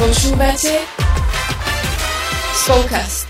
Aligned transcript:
Počúvate 0.00 0.80
Spolkast. 2.56 3.28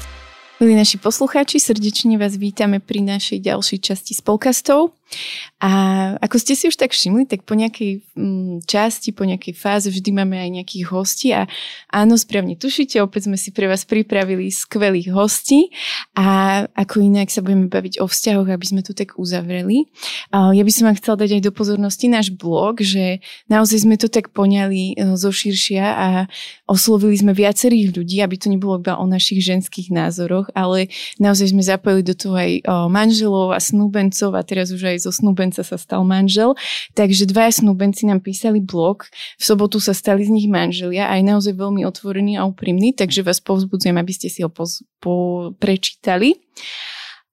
Milí 0.62 0.78
naši 0.78 1.02
poslucháči, 1.02 1.58
srdečne 1.58 2.14
vás 2.14 2.38
vítame 2.38 2.78
pri 2.78 3.02
našej 3.02 3.42
ďalšej 3.42 3.78
časti 3.90 4.14
Spolkastov. 4.14 4.94
A 5.60 5.70
ako 6.24 6.40
ste 6.40 6.56
si 6.56 6.72
už 6.72 6.80
tak 6.80 6.96
všimli, 6.96 7.28
tak 7.28 7.44
po 7.44 7.52
nejakej 7.52 8.00
mm, 8.16 8.64
časti, 8.64 9.12
po 9.12 9.28
nejakej 9.28 9.52
fáze 9.52 9.92
vždy 9.92 10.08
máme 10.16 10.40
aj 10.40 10.50
nejakých 10.56 10.84
hostí 10.88 11.36
a 11.36 11.44
áno, 11.92 12.16
správne 12.16 12.56
tušíte, 12.56 12.96
opäť 13.04 13.28
sme 13.28 13.36
si 13.36 13.52
pre 13.52 13.68
vás 13.68 13.84
pripravili 13.84 14.48
skvelých 14.48 15.12
hostí 15.12 15.68
a 16.16 16.64
ako 16.72 17.04
inak 17.04 17.28
sa 17.28 17.44
budeme 17.44 17.68
baviť 17.68 18.00
o 18.00 18.08
vzťahoch, 18.08 18.48
aby 18.48 18.66
sme 18.66 18.80
to 18.80 18.96
tak 18.96 19.20
uzavreli. 19.20 19.84
Ja 20.32 20.62
by 20.64 20.72
som 20.72 20.88
vám 20.88 20.96
chcela 20.96 21.20
dať 21.20 21.30
aj 21.36 21.42
do 21.44 21.52
pozornosti 21.52 22.06
náš 22.08 22.32
blog, 22.32 22.80
že 22.80 23.20
naozaj 23.52 23.84
sme 23.84 24.00
to 24.00 24.08
tak 24.08 24.32
poňali 24.32 24.96
e, 24.96 25.18
zo 25.20 25.28
širšia 25.28 25.84
a 25.84 26.08
oslovili 26.64 27.20
sme 27.20 27.36
viacerých 27.36 27.92
ľudí, 27.92 28.24
aby 28.24 28.40
to 28.40 28.48
nebolo 28.48 28.80
iba 28.80 28.96
o 28.96 29.04
našich 29.04 29.44
ženských 29.44 29.92
názoroch, 29.92 30.48
ale 30.56 30.88
naozaj 31.20 31.52
sme 31.52 31.60
zapojili 31.60 32.00
do 32.00 32.16
toho 32.16 32.36
aj 32.38 32.52
manželov 32.88 33.52
a 33.52 33.60
snúbencov 33.60 34.32
a 34.32 34.40
teraz 34.40 34.72
už 34.72 34.88
aj 34.88 34.99
zo 35.00 35.08
snúbenca 35.08 35.64
sa 35.64 35.80
stal 35.80 36.04
manžel. 36.04 36.52
Takže 36.92 37.24
dvaja 37.24 37.64
snúbenci 37.64 38.04
nám 38.04 38.20
písali 38.20 38.60
blog, 38.60 39.08
v 39.40 39.42
sobotu 39.42 39.80
sa 39.80 39.96
stali 39.96 40.28
z 40.28 40.30
nich 40.30 40.48
manželia 40.52 41.08
a 41.08 41.16
aj 41.16 41.22
naozaj 41.24 41.56
veľmi 41.56 41.88
otvorení 41.88 42.36
a 42.36 42.44
úprimní, 42.44 42.92
takže 42.92 43.24
vás 43.24 43.40
povzbudzujem, 43.40 43.96
aby 43.96 44.12
ste 44.12 44.28
si 44.28 44.44
ho 44.44 44.52
poz- 44.52 44.84
po- 45.00 45.56
prečítali. 45.56 46.36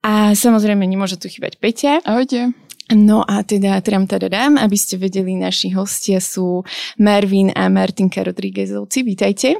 A 0.08 0.31
samozrejme 0.31 0.88
nemôže 0.88 1.20
tu 1.20 1.27
chýbať 1.27 1.59
Peťa. 1.59 2.08
Ahojte. 2.08 2.55
No 2.95 3.27
a 3.27 3.44
teda 3.44 3.75
tram 3.84 4.08
teda 4.08 4.31
dám, 4.31 4.55
aby 4.55 4.80
ste 4.80 4.95
vedeli, 4.95 5.36
naši 5.36 5.75
hostia 5.75 6.23
sú 6.23 6.63
Marvin 6.95 7.52
a 7.52 7.67
Martinka 7.67 8.23
Rodríguezovci. 8.23 9.03
Vítajte. 9.03 9.59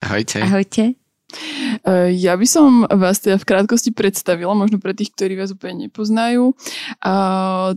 Ahojte. 0.00 0.40
Ahojte. 0.40 0.96
E, 1.86 2.18
ja 2.18 2.34
by 2.34 2.46
som 2.50 2.82
vás 2.90 3.22
teda 3.22 3.38
v 3.38 3.46
krátkosti 3.46 3.94
predstavila, 3.94 4.58
možno 4.58 4.82
pre 4.82 4.90
tých, 4.90 5.14
ktorí 5.14 5.38
vás 5.38 5.54
úplne 5.54 5.86
nepoznajú. 5.86 6.58
A 6.98 7.14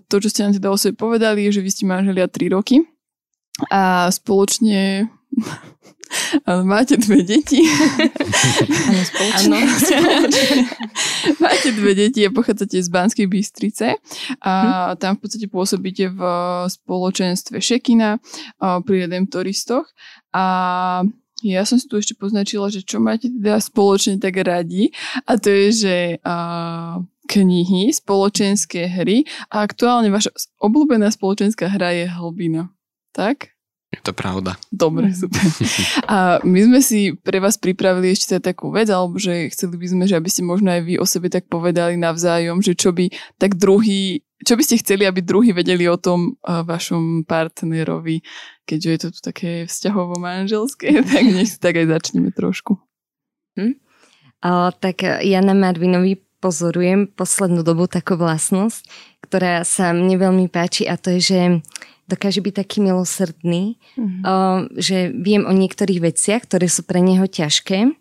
to, 0.09 0.17
čo 0.17 0.33
ste 0.33 0.49
nám 0.49 0.57
teda 0.57 0.73
o 0.73 0.77
sebe 0.81 0.97
povedali, 0.97 1.45
je, 1.45 1.61
že 1.61 1.63
vy 1.63 1.69
ste 1.69 1.83
manželia 1.85 2.25
3 2.25 2.57
roky 2.57 2.81
a 3.69 4.09
spoločne 4.09 5.11
máte 6.65 6.97
dve 6.97 7.21
deti. 7.21 7.61
Áno, 7.61 9.01
spoločne. 9.05 9.59
Máte 11.37 11.69
dve 11.75 11.91
deti 11.93 12.25
a 12.25 12.33
pochádzate 12.33 12.81
z 12.81 12.89
Banskej 12.89 13.27
Bystrice 13.29 13.99
a 14.41 14.53
hm. 14.93 14.97
tam 14.97 15.11
v 15.17 15.19
podstate 15.21 15.47
pôsobíte 15.51 16.09
v 16.09 16.21
spoločenstve 16.65 17.61
Šekina 17.61 18.17
pri 18.57 18.95
Redemptoristoch 19.05 19.85
a 20.33 20.45
ja 21.43 21.63
som 21.63 21.79
si 21.79 21.87
tu 21.87 21.95
ešte 21.95 22.15
poznačila, 22.15 22.67
že 22.71 22.83
čo 22.83 22.99
máte 22.99 23.31
teda 23.31 23.59
spoločne 23.59 24.19
tak 24.19 24.39
radi 24.43 24.91
a 25.23 25.39
to 25.39 25.47
je, 25.51 25.67
že 25.71 25.95
uh, 26.23 26.99
knihy, 27.29 27.93
spoločenské 27.93 28.89
hry 28.89 29.23
a 29.53 29.61
aktuálne 29.61 30.09
vaša 30.09 30.33
obľúbená 30.57 31.13
spoločenská 31.13 31.69
hra 31.69 31.93
je 31.93 32.05
Hlbina. 32.09 32.73
Tak? 33.13 33.58
Je 33.89 34.01
to 34.05 34.13
pravda. 34.13 34.53
Dobre, 34.69 35.09
super. 35.17 35.41
A 36.05 36.37
my 36.45 36.59
sme 36.61 36.79
si 36.85 37.17
pre 37.17 37.41
vás 37.41 37.57
pripravili 37.57 38.13
ešte 38.13 38.37
teda 38.37 38.53
takú 38.53 38.69
vec, 38.69 38.85
alebo 38.93 39.17
že 39.17 39.49
chceli 39.49 39.81
by 39.81 39.87
sme, 39.89 40.03
že 40.05 40.13
aby 40.13 40.29
ste 40.29 40.45
možno 40.45 40.69
aj 40.69 40.81
vy 40.85 41.01
o 41.01 41.05
sebe 41.09 41.25
tak 41.25 41.49
povedali 41.49 41.97
navzájom, 41.97 42.61
že 42.61 42.77
čo 42.77 42.93
by 42.93 43.09
tak 43.41 43.57
druhý, 43.57 44.21
čo 44.45 44.53
by 44.53 44.61
ste 44.61 44.77
chceli, 44.85 45.09
aby 45.09 45.25
druhý 45.25 45.57
vedeli 45.57 45.89
o 45.89 45.97
tom 45.97 46.37
vašom 46.45 47.25
partnerovi, 47.25 48.21
keďže 48.69 48.89
je 48.93 48.99
to 49.01 49.07
tu 49.09 49.19
také 49.25 49.65
vzťahovo-manželské, 49.65 51.01
tak 51.09 51.23
nech 51.25 51.49
si 51.49 51.57
tak 51.57 51.81
aj 51.81 51.89
začneme 51.89 52.29
trošku. 52.29 52.77
Hm? 53.57 53.73
O, 54.45 54.69
tak 54.69 55.01
ja 55.01 55.41
na 55.41 55.57
Marvinovi 55.57 56.28
pozorujem 56.39 57.07
poslednú 57.07 57.61
dobu 57.61 57.85
takú 57.85 58.15
vlastnosť, 58.15 58.87
ktorá 59.23 59.67
sa 59.67 59.91
mne 59.91 60.15
veľmi 60.15 60.45
páči 60.47 60.87
a 60.87 60.95
to 60.95 61.13
je, 61.19 61.21
že 61.21 61.41
dokáže 62.09 62.41
byť 62.41 62.53
taký 62.65 62.81
milosrdný, 62.81 63.77
mm-hmm. 63.93 64.21
o, 64.25 64.35
že 64.81 65.13
viem 65.13 65.45
o 65.45 65.53
niektorých 65.53 66.01
veciach, 66.01 66.49
ktoré 66.49 66.65
sú 66.65 66.81
pre 66.81 67.03
neho 67.05 67.29
ťažké 67.29 67.93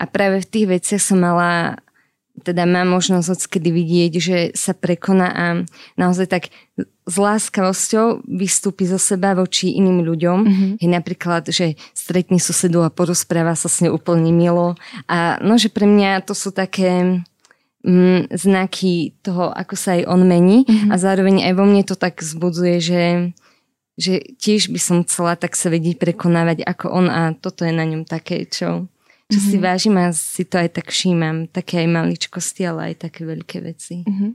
a 0.00 0.04
práve 0.10 0.42
v 0.42 0.50
tých 0.50 0.66
veciach 0.66 1.02
som 1.02 1.22
mala 1.22 1.78
teda 2.32 2.64
mám 2.64 2.88
možnosť 2.88 3.28
odskedy 3.28 3.68
vidieť, 3.68 4.12
že 4.16 4.38
sa 4.56 4.72
prekoná 4.72 5.28
a 5.28 5.44
naozaj 6.00 6.26
tak 6.32 6.44
s 6.80 7.16
láskavosťou 7.20 8.24
vystúpi 8.24 8.88
zo 8.88 8.96
seba 8.96 9.36
voči 9.36 9.76
iným 9.76 10.00
ľuďom. 10.00 10.38
Mm-hmm. 10.40 10.70
Je 10.80 10.88
napríklad, 10.88 11.42
že 11.52 11.76
stretne 11.92 12.40
susedu 12.40 12.80
a 12.80 12.94
porozpráva 12.94 13.52
sa 13.52 13.68
s 13.68 13.84
ňou 13.84 14.00
úplne 14.00 14.32
milo. 14.32 14.80
A 15.12 15.36
no, 15.44 15.60
že 15.60 15.68
pre 15.68 15.84
mňa 15.84 16.24
to 16.24 16.32
sú 16.32 16.56
také 16.56 17.20
mm, 17.86 18.32
znaky 18.34 19.14
toho, 19.22 19.50
ako 19.50 19.74
sa 19.76 19.98
aj 19.98 20.08
on 20.08 20.22
mení 20.26 20.64
mm-hmm. 20.66 20.90
a 20.90 20.94
zároveň 20.98 21.46
aj 21.46 21.52
vo 21.58 21.64
mne 21.66 21.82
to 21.86 21.94
tak 21.98 22.18
zbudzuje, 22.22 22.76
že 22.82 23.02
že 23.92 24.24
tiež 24.40 24.72
by 24.72 24.80
som 24.80 25.04
chcela 25.04 25.36
tak 25.36 25.52
sa 25.52 25.68
vedieť 25.68 26.00
prekonávať 26.00 26.64
ako 26.64 26.86
on 26.88 27.06
a 27.12 27.36
toto 27.36 27.68
je 27.68 27.76
na 27.76 27.84
ňom 27.84 28.08
také, 28.08 28.48
čo, 28.48 28.88
čo 29.28 29.38
mm-hmm. 29.38 29.48
si 29.52 29.56
mhm. 29.60 29.62
vážim 29.62 29.96
a 30.00 30.06
si 30.16 30.48
to 30.48 30.56
aj 30.56 30.80
tak 30.80 30.88
všímam. 30.88 31.44
Také 31.52 31.84
aj 31.84 31.88
maličkosti, 31.92 32.64
ale 32.64 32.92
aj 32.92 33.08
také 33.08 33.28
veľké 33.28 33.60
veci. 33.60 34.00
Mm-hmm. 34.08 34.30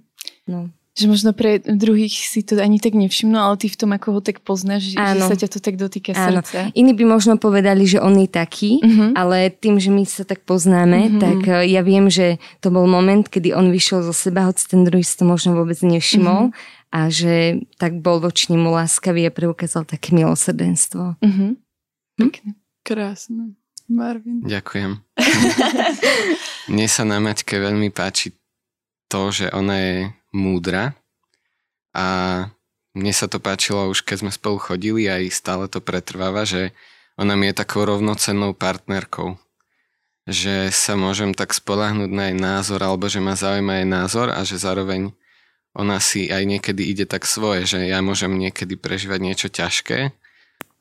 No. 0.53 0.69
Že 0.97 1.05
možno 1.13 1.29
pre 1.37 1.61
druhých 1.61 2.09
si 2.25 2.41
to 2.41 2.57
ani 2.57 2.81
tak 2.81 2.97
nevšimnú, 2.97 3.37
ale 3.37 3.61
ty 3.61 3.69
v 3.69 3.77
tom, 3.77 3.93
ako 3.93 4.17
ho 4.17 4.21
tak 4.25 4.41
poznáš, 4.41 4.97
Áno. 4.97 5.21
že 5.21 5.29
sa 5.29 5.35
ťa 5.37 5.47
to 5.53 5.59
tak 5.61 5.77
dotýka 5.77 6.17
Áno. 6.17 6.41
srdca. 6.41 6.73
Iní 6.73 6.97
by 6.97 7.05
možno 7.05 7.37
povedali, 7.37 7.85
že 7.85 8.01
on 8.01 8.17
je 8.17 8.25
taký, 8.25 8.81
uh-huh. 8.81 9.13
ale 9.13 9.53
tým, 9.53 9.77
že 9.77 9.93
my 9.93 10.03
sa 10.09 10.25
tak 10.25 10.41
poznáme, 10.41 10.99
uh-huh. 11.05 11.21
tak 11.21 11.39
eh, 11.45 11.69
ja 11.69 11.85
viem, 11.85 12.09
že 12.09 12.41
to 12.65 12.73
bol 12.73 12.89
moment, 12.89 13.29
kedy 13.29 13.53
on 13.53 13.69
vyšiel 13.69 14.01
zo 14.01 14.11
seba, 14.11 14.49
hoď 14.49 14.57
ten 14.65 14.81
druhý 14.81 15.05
si 15.05 15.13
to 15.13 15.23
možno 15.29 15.53
vôbec 15.53 15.77
nevšimol. 15.79 16.49
Uh-huh 16.49 16.75
a 16.91 17.11
že 17.11 17.67
tak 17.75 17.99
bol 17.99 18.23
voči 18.23 18.55
nemu 18.55 18.71
láskavý 18.71 19.27
a 19.27 19.35
preukázal 19.35 19.83
také 19.83 20.15
milosrdenstvo. 20.15 21.19
Mm-hmm. 21.19 21.51
Pekne. 22.15 22.51
Krásne. 22.87 23.59
Marvin. 23.87 24.43
Ďakujem. 24.43 24.99
Mne 26.71 26.87
sa 26.91 27.03
na 27.07 27.23
Maťke 27.23 27.59
veľmi 27.59 27.91
páči 27.91 28.35
to, 29.07 29.31
že 29.31 29.47
ona 29.51 29.75
je 29.79 29.95
múdra 30.35 30.95
a 31.95 32.05
mne 32.97 33.13
sa 33.13 33.29
to 33.29 33.37
páčilo 33.37 33.89
už 33.93 34.01
keď 34.01 34.25
sme 34.25 34.31
spolu 34.33 34.57
chodili 34.57 35.05
a 35.05 35.21
aj 35.21 35.29
stále 35.29 35.65
to 35.69 35.79
pretrváva, 35.79 36.43
že 36.43 36.73
ona 37.17 37.33
mi 37.33 37.49
je 37.49 37.57
takou 37.57 37.85
rovnocennou 37.85 38.53
partnerkou. 38.53 39.41
Že 40.27 40.69
sa 40.69 40.93
môžem 40.93 41.33
tak 41.33 41.55
spolahnúť 41.55 42.11
na 42.11 42.29
jej 42.29 42.37
názor 42.37 42.79
alebo 42.83 43.09
že 43.09 43.23
ma 43.23 43.33
zaujíma 43.33 43.81
jej 43.81 43.87
názor 43.89 44.27
a 44.29 44.43
že 44.43 44.59
zároveň 44.59 45.15
ona 45.77 46.01
si 46.01 46.27
aj 46.27 46.41
niekedy 46.45 46.89
ide 46.89 47.05
tak 47.05 47.29
svoje, 47.29 47.69
že 47.69 47.85
ja 47.85 48.01
môžem 48.01 48.33
niekedy 48.33 48.75
prežívať 48.75 49.19
niečo 49.21 49.47
ťažké 49.47 50.09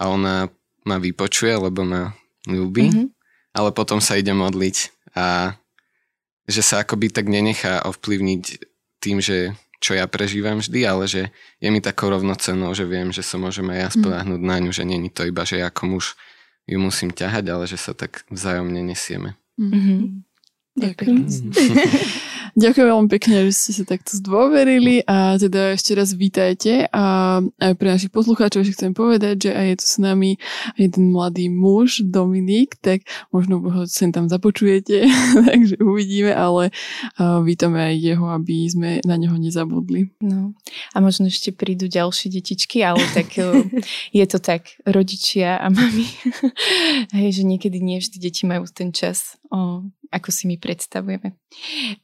a 0.00 0.02
ona 0.08 0.48
ma 0.88 0.96
vypočuje, 0.96 1.52
lebo 1.52 1.84
ma 1.84 2.16
ľúbi, 2.48 2.88
mm-hmm. 2.88 3.06
ale 3.52 3.70
potom 3.76 4.00
sa 4.00 4.16
ide 4.16 4.32
modliť 4.32 4.76
a 5.12 5.56
že 6.46 6.62
sa 6.62 6.80
akoby 6.80 7.12
tak 7.12 7.26
nenechá 7.28 7.82
ovplyvniť 7.84 8.42
tým, 8.98 9.22
že 9.22 9.54
čo 9.80 9.92
ja 9.92 10.08
prežívam 10.08 10.58
vždy, 10.58 10.80
ale 10.88 11.04
že 11.04 11.22
je 11.60 11.68
mi 11.68 11.84
takou 11.84 12.08
rovnocennou, 12.08 12.72
že 12.72 12.88
viem, 12.88 13.12
že 13.12 13.20
sa 13.20 13.36
môžem 13.36 13.68
aj 13.70 13.78
ja 13.78 13.88
mhm. 13.88 13.94
spoláhnuť 14.00 14.40
mm. 14.40 14.48
na 14.48 14.56
ňu, 14.64 14.70
že 14.72 14.84
není 14.88 15.08
to 15.12 15.22
iba, 15.28 15.44
že 15.44 15.60
ja 15.60 15.68
ako 15.68 15.82
muž 15.96 16.06
ju 16.66 16.78
musím 16.82 17.14
ťahať, 17.14 17.44
ale 17.46 17.64
že 17.70 17.78
sa 17.78 17.94
tak 17.94 18.26
vzájomne 18.26 18.82
nesieme. 18.82 19.38
Mm-hmm. 19.54 20.25
Ďakujem. 20.76 21.16
Ďakujem 22.56 22.88
veľmi 22.88 23.10
pekne, 23.12 23.48
že 23.48 23.52
ste 23.52 23.72
sa 23.76 23.84
takto 23.84 24.16
zdôverili 24.16 25.04
a 25.04 25.36
teda 25.36 25.76
ešte 25.76 25.92
raz 25.92 26.16
vítajte 26.16 26.88
a 26.88 27.36
aj 27.44 27.72
pre 27.76 27.92
našich 27.92 28.08
poslucháčov 28.08 28.64
ešte 28.64 28.80
chcem 28.80 28.92
povedať, 28.96 29.44
že 29.44 29.50
aj 29.52 29.66
je 29.68 29.76
tu 29.76 29.86
s 29.92 29.96
nami 30.00 30.40
jeden 30.80 31.12
mladý 31.12 31.52
muž, 31.52 32.00
Dominik, 32.00 32.80
tak 32.80 33.04
možno 33.28 33.60
ho 33.60 33.84
sem 33.84 34.08
tam 34.08 34.32
započujete, 34.32 35.04
takže 35.52 35.76
uvidíme, 35.84 36.32
ale 36.32 36.72
vítame 37.44 37.92
aj 37.92 37.94
jeho, 38.00 38.24
aby 38.32 38.56
sme 38.72 38.90
na 39.04 39.20
neho 39.20 39.36
nezabudli. 39.36 40.16
No 40.24 40.56
a 40.92 41.04
možno 41.04 41.28
ešte 41.28 41.52
prídu 41.52 41.92
ďalšie 41.92 42.32
detičky, 42.32 42.80
ale 42.80 43.04
tak 43.12 43.36
je 44.16 44.24
to 44.24 44.40
tak, 44.40 44.80
rodičia 44.88 45.60
a 45.60 45.68
mami, 45.68 46.08
hej, 47.20 47.36
že 47.36 47.42
niekedy 47.44 47.84
nie 47.84 48.00
vždy 48.00 48.16
deti 48.16 48.48
majú 48.48 48.64
ten 48.72 48.96
čas 48.96 49.36
ako 50.06 50.30
si 50.30 50.46
my 50.46 50.54
predstavujeme. 50.56 51.34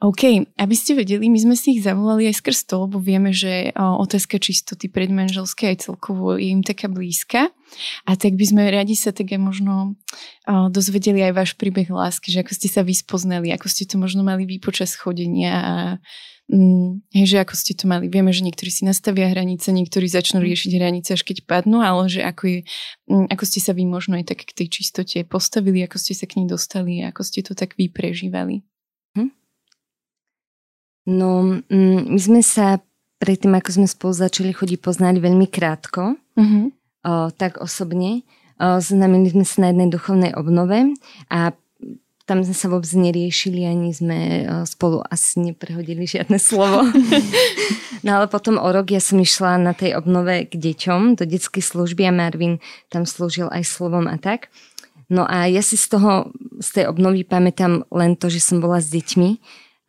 OK, 0.02 0.22
aby 0.58 0.74
ste 0.74 0.98
vedeli, 0.98 1.30
my 1.30 1.38
sme 1.38 1.54
si 1.54 1.78
ich 1.78 1.86
zavolali 1.86 2.26
aj 2.26 2.42
skrz 2.42 2.66
to, 2.66 2.90
lebo 2.90 2.98
vieme, 2.98 3.30
že 3.30 3.70
otázka 3.78 4.42
čistoty 4.42 4.90
predmanželské 4.90 5.70
aj 5.70 5.86
celkovo 5.86 6.34
je 6.34 6.50
im 6.50 6.66
taká 6.66 6.90
blízka. 6.90 7.54
A 8.04 8.18
tak 8.18 8.34
by 8.34 8.44
sme 8.44 8.68
radi 8.68 8.98
sa 8.98 9.14
tak 9.14 9.30
aj 9.32 9.40
možno 9.40 9.94
dozvedeli 10.48 11.22
aj 11.24 11.32
váš 11.32 11.50
príbeh 11.54 11.86
lásky, 11.88 12.34
že 12.34 12.42
ako 12.42 12.52
ste 12.58 12.68
sa 12.68 12.82
vyspoznali, 12.82 13.54
ako 13.54 13.70
ste 13.70 13.86
to 13.86 13.96
možno 13.96 14.26
mali 14.26 14.44
vy 14.50 14.58
počas 14.58 14.98
chodenia 14.98 15.54
a 15.54 15.74
Mm, 16.52 17.00
hej, 17.16 17.26
že 17.32 17.36
ako 17.40 17.54
ste 17.56 17.72
to 17.72 17.88
mali. 17.88 18.12
Vieme, 18.12 18.28
že 18.28 18.44
niektorí 18.44 18.68
si 18.68 18.84
nastavia 18.84 19.32
hranice, 19.32 19.72
niektorí 19.72 20.04
začnú 20.04 20.44
riešiť 20.44 20.76
hranice 20.76 21.16
až 21.16 21.24
keď 21.24 21.48
padnú, 21.48 21.80
ale 21.80 22.12
že 22.12 22.20
ako, 22.20 22.44
je, 22.44 22.58
mm, 23.08 23.32
ako 23.32 23.44
ste 23.48 23.60
sa 23.64 23.72
vy 23.72 23.88
možno 23.88 24.20
aj 24.20 24.36
tak 24.36 24.44
k 24.44 24.52
tej 24.52 24.68
čistote 24.68 25.24
postavili, 25.24 25.80
ako 25.80 25.96
ste 25.96 26.12
sa 26.12 26.28
k 26.28 26.44
nej 26.44 26.46
dostali, 26.52 27.00
ako 27.00 27.24
ste 27.24 27.40
to 27.40 27.56
tak 27.56 27.72
vy 27.80 27.88
prežívali. 27.88 28.60
Hm? 29.16 29.32
No, 31.08 31.56
mm, 31.72 32.12
my 32.12 32.20
sme 32.20 32.44
sa 32.44 32.84
predtým, 33.16 33.56
ako 33.56 33.70
sme 33.72 33.88
spolu 33.88 34.12
začali 34.12 34.52
chodiť 34.52 34.78
poznať 34.82 35.24
veľmi 35.24 35.48
krátko, 35.48 36.18
uh-huh. 36.18 36.64
o, 37.06 37.12
tak 37.30 37.62
osobne. 37.62 38.28
O, 38.58 38.82
znamenili 38.82 39.30
sme 39.30 39.46
sa 39.46 39.62
na 39.62 39.68
jednej 39.70 39.88
duchovnej 39.94 40.34
obnove 40.34 40.98
a 41.30 41.54
tam 42.32 42.40
sme 42.48 42.56
sa 42.56 42.72
vôbec 42.72 42.88
neriešili, 42.88 43.68
ani 43.68 43.92
sme 43.92 44.16
e, 44.16 44.42
spolu 44.64 45.04
asi 45.04 45.52
neprehodili 45.52 46.08
žiadne 46.08 46.40
slovo. 46.40 46.88
no 48.08 48.08
ale 48.08 48.24
potom 48.32 48.56
o 48.56 48.64
rok 48.72 48.88
ja 48.88 49.04
som 49.04 49.20
išla 49.20 49.60
na 49.60 49.76
tej 49.76 50.00
obnove 50.00 50.48
k 50.48 50.56
deťom, 50.56 51.20
do 51.20 51.28
detskej 51.28 51.60
služby 51.60 52.08
a 52.08 52.12
Marvin 52.16 52.56
tam 52.88 53.04
slúžil 53.04 53.52
aj 53.52 53.68
slovom 53.68 54.08
a 54.08 54.16
tak. 54.16 54.48
No 55.12 55.28
a 55.28 55.44
ja 55.44 55.60
si 55.60 55.76
z 55.76 55.92
toho, 55.92 56.32
z 56.56 56.80
tej 56.80 56.84
obnovy 56.88 57.20
pamätám 57.28 57.84
len 57.92 58.16
to, 58.16 58.32
že 58.32 58.40
som 58.40 58.64
bola 58.64 58.80
s 58.80 58.88
deťmi 58.88 59.36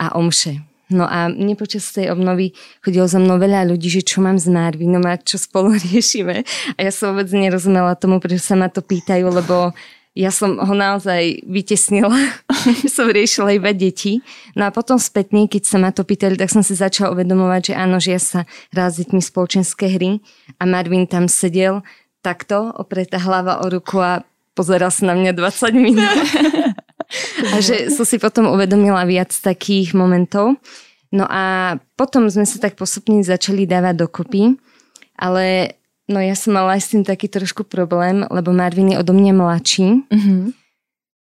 a 0.04 0.12
omše. 0.20 0.60
No 0.92 1.08
a 1.08 1.32
mne 1.32 1.56
počas 1.56 1.88
tej 1.96 2.12
obnovy 2.12 2.52
chodilo 2.84 3.08
za 3.08 3.24
mnou 3.24 3.40
veľa 3.40 3.72
ľudí, 3.72 3.88
že 3.88 4.04
čo 4.04 4.20
mám 4.20 4.36
s 4.36 4.52
Marvinom 4.52 5.08
a 5.08 5.16
čo 5.16 5.40
spolu 5.40 5.80
riešime. 5.88 6.44
A 6.76 6.80
ja 6.84 6.92
som 6.92 7.16
vôbec 7.16 7.32
nerozumela 7.32 7.96
tomu, 7.96 8.20
prečo 8.20 8.44
sa 8.44 8.60
ma 8.60 8.68
to 8.68 8.84
pýtajú, 8.84 9.32
lebo 9.32 9.72
ja 10.14 10.30
som 10.30 10.62
ho 10.62 10.74
naozaj 10.78 11.42
vytesnila, 11.50 12.14
som 12.96 13.10
riešila 13.10 13.58
iba 13.58 13.74
deti. 13.74 14.22
No 14.54 14.70
a 14.70 14.74
potom 14.74 15.02
spätne, 15.02 15.50
keď 15.50 15.64
sa 15.66 15.78
ma 15.82 15.90
to 15.90 16.06
pýtali, 16.06 16.38
tak 16.38 16.54
som 16.54 16.62
si 16.62 16.78
začala 16.78 17.18
uvedomovať, 17.18 17.74
že 17.74 17.74
áno, 17.74 17.98
že 17.98 18.10
ja 18.14 18.22
sa 18.22 18.40
hrá 18.70 18.94
s 18.94 19.02
deťmi 19.02 19.22
spoločenské 19.22 19.90
hry 19.90 20.22
a 20.62 20.64
Marvin 20.70 21.10
tam 21.10 21.26
sedel 21.26 21.82
takto, 22.22 22.72
opretá 22.78 23.18
hlava 23.20 23.66
o 23.66 23.68
ruku 23.68 24.00
a 24.00 24.22
pozeral 24.54 24.94
sa 24.94 25.12
na 25.12 25.18
mňa 25.18 25.34
20 25.34 25.74
minút. 25.76 26.18
a 27.54 27.56
že 27.60 27.90
som 27.90 28.06
si 28.06 28.22
potom 28.22 28.48
uvedomila 28.54 29.04
viac 29.10 29.34
takých 29.34 29.98
momentov. 29.98 30.62
No 31.14 31.26
a 31.30 31.78
potom 31.98 32.30
sme 32.30 32.46
sa 32.46 32.58
tak 32.58 32.78
postupne 32.78 33.22
začali 33.22 33.66
dávať 33.70 33.98
dokopy, 33.98 34.58
ale 35.18 35.78
No 36.12 36.20
ja 36.20 36.36
som 36.36 36.56
mala 36.60 36.76
aj 36.76 36.82
s 36.84 36.92
tým 36.92 37.04
taký 37.08 37.32
trošku 37.32 37.64
problém, 37.64 38.28
lebo 38.28 38.52
Marvin 38.52 38.92
je 38.92 39.00
odo 39.00 39.16
mňa 39.16 39.34
mladší. 39.34 39.88
Mm-hmm. 40.12 40.42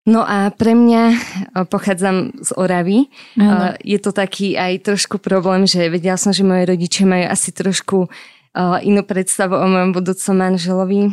No 0.06 0.22
a 0.22 0.54
pre 0.54 0.78
mňa, 0.78 1.02
pochádzam 1.66 2.38
z 2.38 2.50
Oravy, 2.54 3.10
ano. 3.34 3.74
je 3.82 3.98
to 3.98 4.14
taký 4.14 4.54
aj 4.54 4.86
trošku 4.86 5.18
problém, 5.18 5.66
že 5.66 5.90
vedela 5.90 6.14
som, 6.14 6.30
že 6.30 6.46
moje 6.46 6.62
rodičia 6.62 7.02
majú 7.02 7.26
asi 7.26 7.50
trošku 7.50 8.06
inú 8.86 9.02
predstavu 9.02 9.58
o 9.58 9.66
mojom 9.66 9.90
budúcom 9.90 10.34
manželovi. 10.38 11.10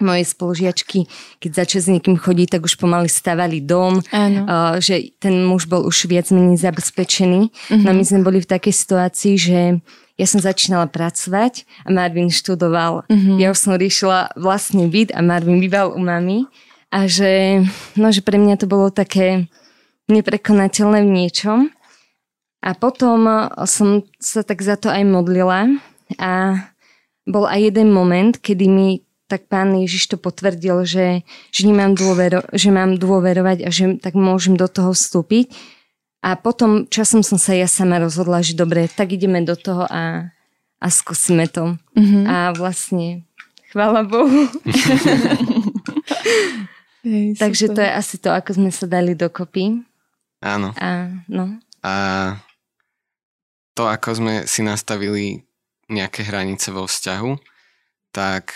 Moje 0.00 0.24
spolužiačky, 0.32 1.04
keď 1.44 1.64
začali 1.64 1.80
s 1.84 1.92
niekým 1.92 2.16
chodiť, 2.16 2.56
tak 2.56 2.64
už 2.64 2.80
pomaly 2.80 3.08
stavali 3.08 3.60
dom, 3.60 4.00
ano. 4.12 4.76
že 4.80 5.12
ten 5.20 5.44
muž 5.44 5.68
bol 5.68 5.84
už 5.84 6.08
viac 6.08 6.32
menej 6.32 6.56
zabezpečený. 6.56 7.52
Mm-hmm. 7.52 7.84
No 7.84 7.92
my 7.92 8.04
sme 8.04 8.20
boli 8.24 8.40
v 8.40 8.48
takej 8.48 8.72
situácii, 8.72 9.34
že 9.36 9.60
ja 10.20 10.28
som 10.28 10.44
začínala 10.44 10.84
pracovať 10.92 11.64
a 11.88 11.88
Marvin 11.88 12.28
študoval. 12.28 13.08
Mm-hmm. 13.08 13.36
Ja 13.40 13.56
už 13.56 13.58
som 13.64 13.72
riešila 13.72 14.36
vlastný 14.36 14.84
byt 14.92 15.16
a 15.16 15.24
Marvin 15.24 15.56
býval 15.56 15.96
u 15.96 16.00
mami. 16.00 16.44
A 16.92 17.08
že, 17.08 17.64
no, 17.96 18.12
že 18.12 18.20
pre 18.20 18.36
mňa 18.36 18.60
to 18.60 18.66
bolo 18.68 18.92
také 18.92 19.48
neprekonateľné 20.12 21.06
v 21.06 21.14
niečom. 21.24 21.58
A 22.60 22.76
potom 22.76 23.24
som 23.64 24.04
sa 24.20 24.44
tak 24.44 24.60
za 24.60 24.76
to 24.76 24.92
aj 24.92 25.00
modlila 25.08 25.80
a 26.20 26.60
bol 27.24 27.48
aj 27.48 27.72
jeden 27.72 27.88
moment, 27.88 28.36
kedy 28.36 28.66
mi 28.68 28.88
tak 29.30 29.46
pán 29.46 29.78
Ježiš 29.78 30.10
to 30.10 30.16
potvrdil, 30.18 30.82
že, 30.82 31.22
že, 31.54 31.62
nemám 31.62 31.94
dôvero, 31.94 32.42
že 32.50 32.74
mám 32.74 32.98
dôverovať 32.98 33.62
a 33.62 33.70
že 33.70 34.02
tak 34.02 34.18
môžem 34.18 34.58
do 34.58 34.66
toho 34.66 34.90
vstúpiť. 34.90 35.54
A 36.20 36.36
potom 36.36 36.84
časom 36.92 37.24
som 37.24 37.40
sa 37.40 37.56
ja 37.56 37.64
sama 37.64 37.96
rozhodla, 37.96 38.44
že 38.44 38.52
dobre, 38.52 38.88
tak 38.92 39.16
ideme 39.16 39.40
do 39.40 39.56
toho 39.56 39.88
a, 39.88 40.28
a 40.76 40.86
skúsime 40.92 41.48
to. 41.48 41.80
Mm-hmm. 41.96 42.24
A 42.28 42.52
vlastne, 42.52 43.24
chvála 43.72 44.04
Bohu. 44.04 44.28
Hej, 47.00 47.40
Takže 47.40 47.72
to 47.72 47.80
je 47.80 47.88
asi 47.88 48.20
to, 48.20 48.28
ako 48.28 48.60
sme 48.60 48.68
sa 48.68 48.84
dali 48.84 49.16
dokopy. 49.16 49.80
Áno. 50.44 50.76
A, 50.76 51.08
no. 51.32 51.56
a 51.80 51.94
to, 53.72 53.88
ako 53.88 54.20
sme 54.20 54.34
si 54.44 54.60
nastavili 54.60 55.48
nejaké 55.88 56.28
hranice 56.28 56.68
vo 56.68 56.84
vzťahu, 56.84 57.32
tak 58.12 58.52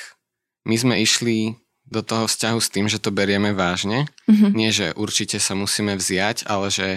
my 0.69 0.76
sme 0.76 0.94
išli 1.00 1.56
do 1.88 2.05
toho 2.05 2.28
vzťahu 2.28 2.58
s 2.60 2.69
tým, 2.69 2.87
že 2.88 3.00
to 3.00 3.08
berieme 3.08 3.56
vážne. 3.56 4.08
Mm-hmm. 4.28 4.50
Nie, 4.52 4.70
že 4.72 4.87
určite 4.96 5.40
sa 5.40 5.56
musíme 5.56 5.96
vziať, 5.96 6.44
ale 6.44 6.69
že 6.69 6.88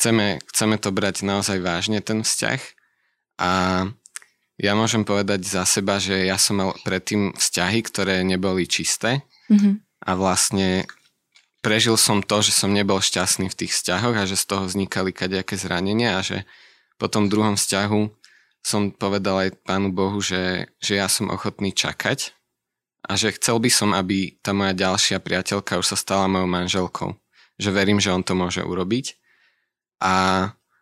chceme, 0.00 0.40
chceme 0.48 0.80
to 0.80 0.88
brať 0.96 1.28
naozaj 1.28 1.60
vážne, 1.60 2.00
ten 2.00 2.24
vzťah. 2.24 2.60
A 3.44 3.50
ja 4.56 4.72
môžem 4.72 5.04
povedať 5.04 5.44
za 5.44 5.68
seba, 5.68 6.00
že 6.00 6.24
ja 6.24 6.40
som 6.40 6.56
mal 6.56 6.72
predtým 6.88 7.36
vzťahy, 7.36 7.84
ktoré 7.84 8.24
neboli 8.24 8.64
čisté 8.64 9.28
mm-hmm. 9.52 9.74
a 10.08 10.10
vlastne 10.16 10.88
prežil 11.60 12.00
som 12.00 12.24
to, 12.24 12.40
že 12.40 12.56
som 12.56 12.72
nebol 12.72 13.00
šťastný 13.00 13.52
v 13.52 13.58
tých 13.64 13.76
vzťahoch 13.76 14.16
a 14.16 14.24
že 14.24 14.40
z 14.40 14.44
toho 14.48 14.64
vznikali 14.64 15.12
kadejaké 15.12 15.60
zranenia 15.60 16.16
a 16.16 16.24
že 16.24 16.48
po 16.96 17.08
tom 17.12 17.28
druhom 17.28 17.60
vzťahu 17.60 18.00
som 18.60 18.92
povedal 18.92 19.48
aj 19.48 19.64
Pánu 19.64 19.92
Bohu, 19.92 20.20
že, 20.20 20.68
že 20.80 21.00
ja 21.00 21.08
som 21.08 21.32
ochotný 21.32 21.72
čakať 21.72 22.36
a 23.08 23.16
že 23.16 23.32
chcel 23.36 23.56
by 23.56 23.72
som, 23.72 23.96
aby 23.96 24.36
tá 24.44 24.52
moja 24.52 24.76
ďalšia 24.76 25.24
priateľka 25.24 25.80
už 25.80 25.92
sa 25.92 25.96
stala 25.96 26.28
mojou 26.28 26.48
manželkou. 26.48 27.16
Že 27.56 27.70
verím, 27.72 27.96
že 28.00 28.12
on 28.12 28.20
to 28.20 28.36
môže 28.36 28.60
urobiť 28.60 29.19
a 30.00 30.14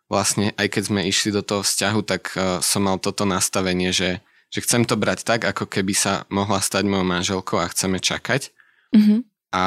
vlastne 0.09 0.57
aj 0.57 0.67
keď 0.73 0.83
sme 0.89 1.01
išli 1.05 1.31
do 1.35 1.45
toho 1.45 1.61
vzťahu, 1.61 2.01
tak 2.07 2.33
uh, 2.35 2.59
som 2.65 2.89
mal 2.89 2.97
toto 2.97 3.29
nastavenie, 3.29 3.93
že, 3.93 4.25
že 4.49 4.65
chcem 4.65 4.89
to 4.89 4.97
brať 4.97 5.27
tak, 5.27 5.45
ako 5.45 5.69
keby 5.69 5.93
sa 5.93 6.25
mohla 6.33 6.65
stať 6.65 6.89
mojou 6.89 7.05
manželkou 7.05 7.61
a 7.61 7.69
chceme 7.69 8.01
čakať. 8.01 8.55
Mm-hmm. 8.97 9.21
A 9.53 9.65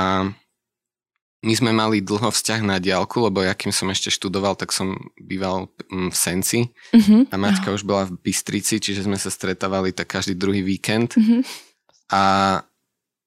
my 1.42 1.54
sme 1.58 1.74
mali 1.74 2.06
dlho 2.06 2.30
vzťah 2.30 2.62
na 2.62 2.78
diálku, 2.78 3.18
lebo 3.18 3.42
ja 3.42 3.58
kým 3.58 3.74
som 3.74 3.90
ešte 3.90 4.14
študoval, 4.14 4.54
tak 4.54 4.70
som 4.70 4.94
býval 5.18 5.74
mm, 5.90 6.10
v 6.14 6.16
Senci 6.18 6.60
mm-hmm. 6.94 7.34
a 7.34 7.36
Maťka 7.38 7.74
už 7.74 7.82
bola 7.82 8.06
v 8.06 8.18
Bystrici, 8.22 8.78
čiže 8.78 9.10
sme 9.10 9.18
sa 9.18 9.34
stretávali 9.34 9.90
tak 9.90 10.10
každý 10.10 10.38
druhý 10.38 10.62
víkend. 10.62 11.18
Mm-hmm. 11.18 11.42
A 12.14 12.24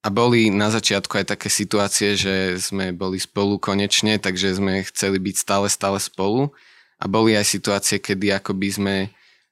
a 0.05 0.13
boli 0.13 0.53
na 0.53 0.69
začiatku 0.69 1.17
aj 1.17 1.33
také 1.33 1.49
situácie, 1.49 2.13
že 2.13 2.61
sme 2.61 2.93
boli 2.93 3.17
spolu 3.17 3.57
konečne, 3.57 4.21
takže 4.21 4.61
sme 4.61 4.85
chceli 4.85 5.17
byť 5.17 5.37
stále, 5.41 5.67
stále 5.73 5.97
spolu. 5.97 6.53
A 7.01 7.09
boli 7.09 7.33
aj 7.33 7.49
situácie, 7.49 7.97
kedy 7.97 8.37
akoby 8.37 8.69
sme 8.69 8.97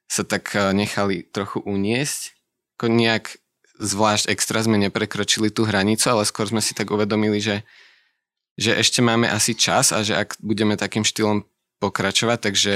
sa 0.05 0.21
tak 0.21 0.53
eh, 0.53 0.69
nechali 0.77 1.25
trochu 1.25 1.57
uniesť. 1.65 2.37
Ako 2.77 2.85
nejak 2.85 3.41
zvlášť 3.81 4.29
extra 4.29 4.61
sme 4.61 4.77
neprekročili 4.77 5.49
tú 5.49 5.65
hranicu, 5.65 6.05
ale 6.13 6.29
skôr 6.29 6.45
sme 6.45 6.61
si 6.61 6.77
tak 6.77 6.93
uvedomili, 6.93 7.41
že, 7.41 7.65
že 8.53 8.77
ešte 8.77 9.01
máme 9.01 9.25
asi 9.25 9.57
čas 9.57 9.89
a 9.89 10.05
že 10.05 10.13
ak 10.13 10.37
budeme 10.37 10.77
takým 10.77 11.01
štýlom 11.01 11.49
pokračovať, 11.81 12.39
takže 12.53 12.75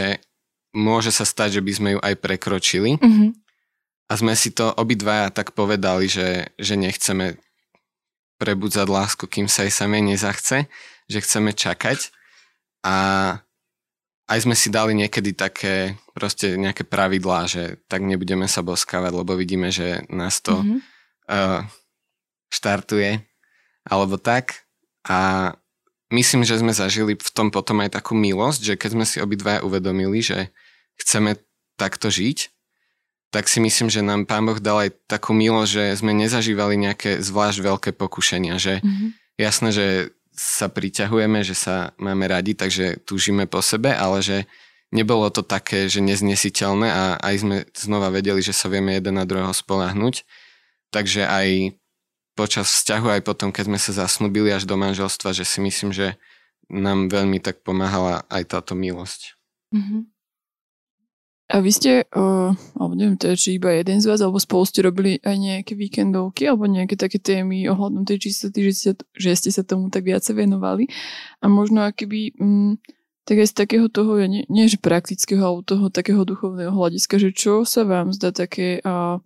môže 0.73 1.13
sa 1.13 1.29
stať, 1.29 1.61
že 1.61 1.65
by 1.65 1.71
sme 1.77 1.89
ju 1.93 1.99
aj 2.01 2.15
prekročili. 2.17 2.97
Mm-hmm. 2.97 3.29
A 4.07 4.13
sme 4.17 4.33
si 4.33 4.49
to 4.49 4.73
obidvaja 4.73 5.29
tak 5.29 5.53
povedali, 5.53 6.09
že, 6.09 6.49
že 6.57 6.73
nechceme 6.73 7.37
prebudzať 8.37 8.87
lásku, 8.87 9.25
kým 9.25 9.49
sa 9.49 9.65
jej 9.65 9.73
samej 9.73 10.13
nezachce, 10.13 10.69
že 11.09 11.19
chceme 11.21 11.53
čakať 11.53 12.13
a 12.85 12.95
aj 14.27 14.39
sme 14.43 14.55
si 14.59 14.67
dali 14.67 14.91
niekedy 14.91 15.31
také 15.33 15.95
proste 16.11 16.59
nejaké 16.59 16.83
pravidlá, 16.83 17.47
že 17.47 17.79
tak 17.87 18.03
nebudeme 18.03 18.45
sa 18.45 18.59
boskávať, 18.59 19.13
lebo 19.15 19.39
vidíme, 19.39 19.71
že 19.71 20.03
nás 20.11 20.43
to 20.43 20.59
mm-hmm. 20.59 20.79
uh, 21.31 21.63
štartuje 22.51 23.23
alebo 23.87 24.19
tak 24.19 24.67
a 25.07 25.51
myslím, 26.11 26.43
že 26.43 26.59
sme 26.59 26.75
zažili 26.75 27.15
v 27.15 27.29
tom 27.31 27.47
potom 27.55 27.79
aj 27.79 27.95
takú 27.95 28.19
milosť, 28.19 28.61
že 28.61 28.73
keď 28.75 28.89
sme 28.99 29.05
si 29.07 29.23
obidvaja 29.23 29.63
uvedomili, 29.63 30.19
že 30.19 30.51
chceme 30.99 31.39
takto 31.79 32.11
žiť, 32.11 32.51
tak 33.27 33.51
si 33.51 33.59
myslím, 33.59 33.91
že 33.91 33.99
nám 34.05 34.23
Pán 34.23 34.47
Boh 34.47 34.59
dal 34.59 34.87
aj 34.87 34.91
takú 35.05 35.35
milo, 35.35 35.67
že 35.67 35.91
sme 35.99 36.15
nezažívali 36.15 36.79
nejaké 36.79 37.19
zvlášť 37.19 37.59
veľké 37.59 37.89
pokušenia, 37.99 38.55
že 38.55 38.79
mm-hmm. 38.79 39.09
jasné, 39.35 39.69
že 39.75 39.87
sa 40.37 40.69
priťahujeme, 40.69 41.41
že 41.41 41.57
sa 41.57 41.91
máme 41.97 42.29
radi, 42.29 42.53
takže 42.53 43.01
túžime 43.03 43.49
po 43.49 43.59
sebe, 43.59 43.89
ale 43.89 44.21
že 44.21 44.37
nebolo 44.93 45.27
to 45.33 45.41
také, 45.43 45.89
že 45.91 45.99
neznesiteľné 45.99 46.87
a 46.87 47.03
aj 47.19 47.35
sme 47.41 47.57
znova 47.73 48.13
vedeli, 48.13 48.39
že 48.39 48.55
sa 48.55 48.69
vieme 48.71 48.95
jeden 48.95 49.17
na 49.17 49.25
druhého 49.27 49.51
spolahnuť. 49.51 50.23
Takže 50.93 51.27
aj 51.27 51.75
počas 52.37 52.69
vzťahu, 52.69 53.17
aj 53.17 53.21
potom, 53.25 53.49
keď 53.49 53.65
sme 53.65 53.79
sa 53.81 53.91
zasnubili 54.05 54.53
až 54.53 54.69
do 54.69 54.77
manželstva, 54.77 55.33
že 55.33 55.43
si 55.43 55.59
myslím, 55.59 55.91
že 55.91 56.15
nám 56.69 57.09
veľmi 57.09 57.41
tak 57.41 57.65
pomáhala 57.65 58.23
aj 58.29 58.55
táto 58.55 58.77
milosť. 58.77 59.35
Mm-hmm. 59.73 60.01
A 61.47 61.63
vy 61.63 61.71
ste, 61.71 62.03
uh, 62.11 62.51
alebo 62.75 62.91
neviem, 62.91 63.15
to 63.15 63.31
je, 63.31 63.39
či 63.39 63.49
iba 63.55 63.71
jeden 63.71 64.03
z 64.03 64.11
vás, 64.11 64.19
alebo 64.19 64.35
spolu 64.35 64.67
ste 64.67 64.83
robili 64.83 65.15
aj 65.23 65.35
nejaké 65.39 65.79
víkendovky, 65.79 66.43
alebo 66.43 66.67
nejaké 66.67 66.99
také 66.99 67.23
témy 67.23 67.71
ohľadom 67.71 68.03
tej 68.03 68.27
čistoty, 68.27 68.67
že 68.67 68.71
ste, 68.75 68.91
že 69.15 69.31
ste 69.31 69.49
sa 69.55 69.63
tomu 69.63 69.87
tak 69.87 70.03
viacej 70.03 70.43
venovali. 70.43 70.91
A 71.39 71.47
možno 71.47 71.87
akéby, 71.87 72.35
um, 72.35 72.75
tak 73.23 73.39
aj 73.39 73.47
z 73.47 73.55
takého 73.63 73.87
toho, 73.87 74.19
nie, 74.27 74.43
nie 74.51 74.67
že 74.67 74.75
praktického, 74.75 75.39
ale 75.39 75.63
toho 75.63 75.87
takého 75.87 76.27
duchovného 76.27 76.75
hľadiska, 76.75 77.15
že 77.15 77.31
čo 77.31 77.63
sa 77.63 77.87
vám 77.87 78.11
zdá 78.11 78.35
také 78.35 78.83
uh, 78.83 79.23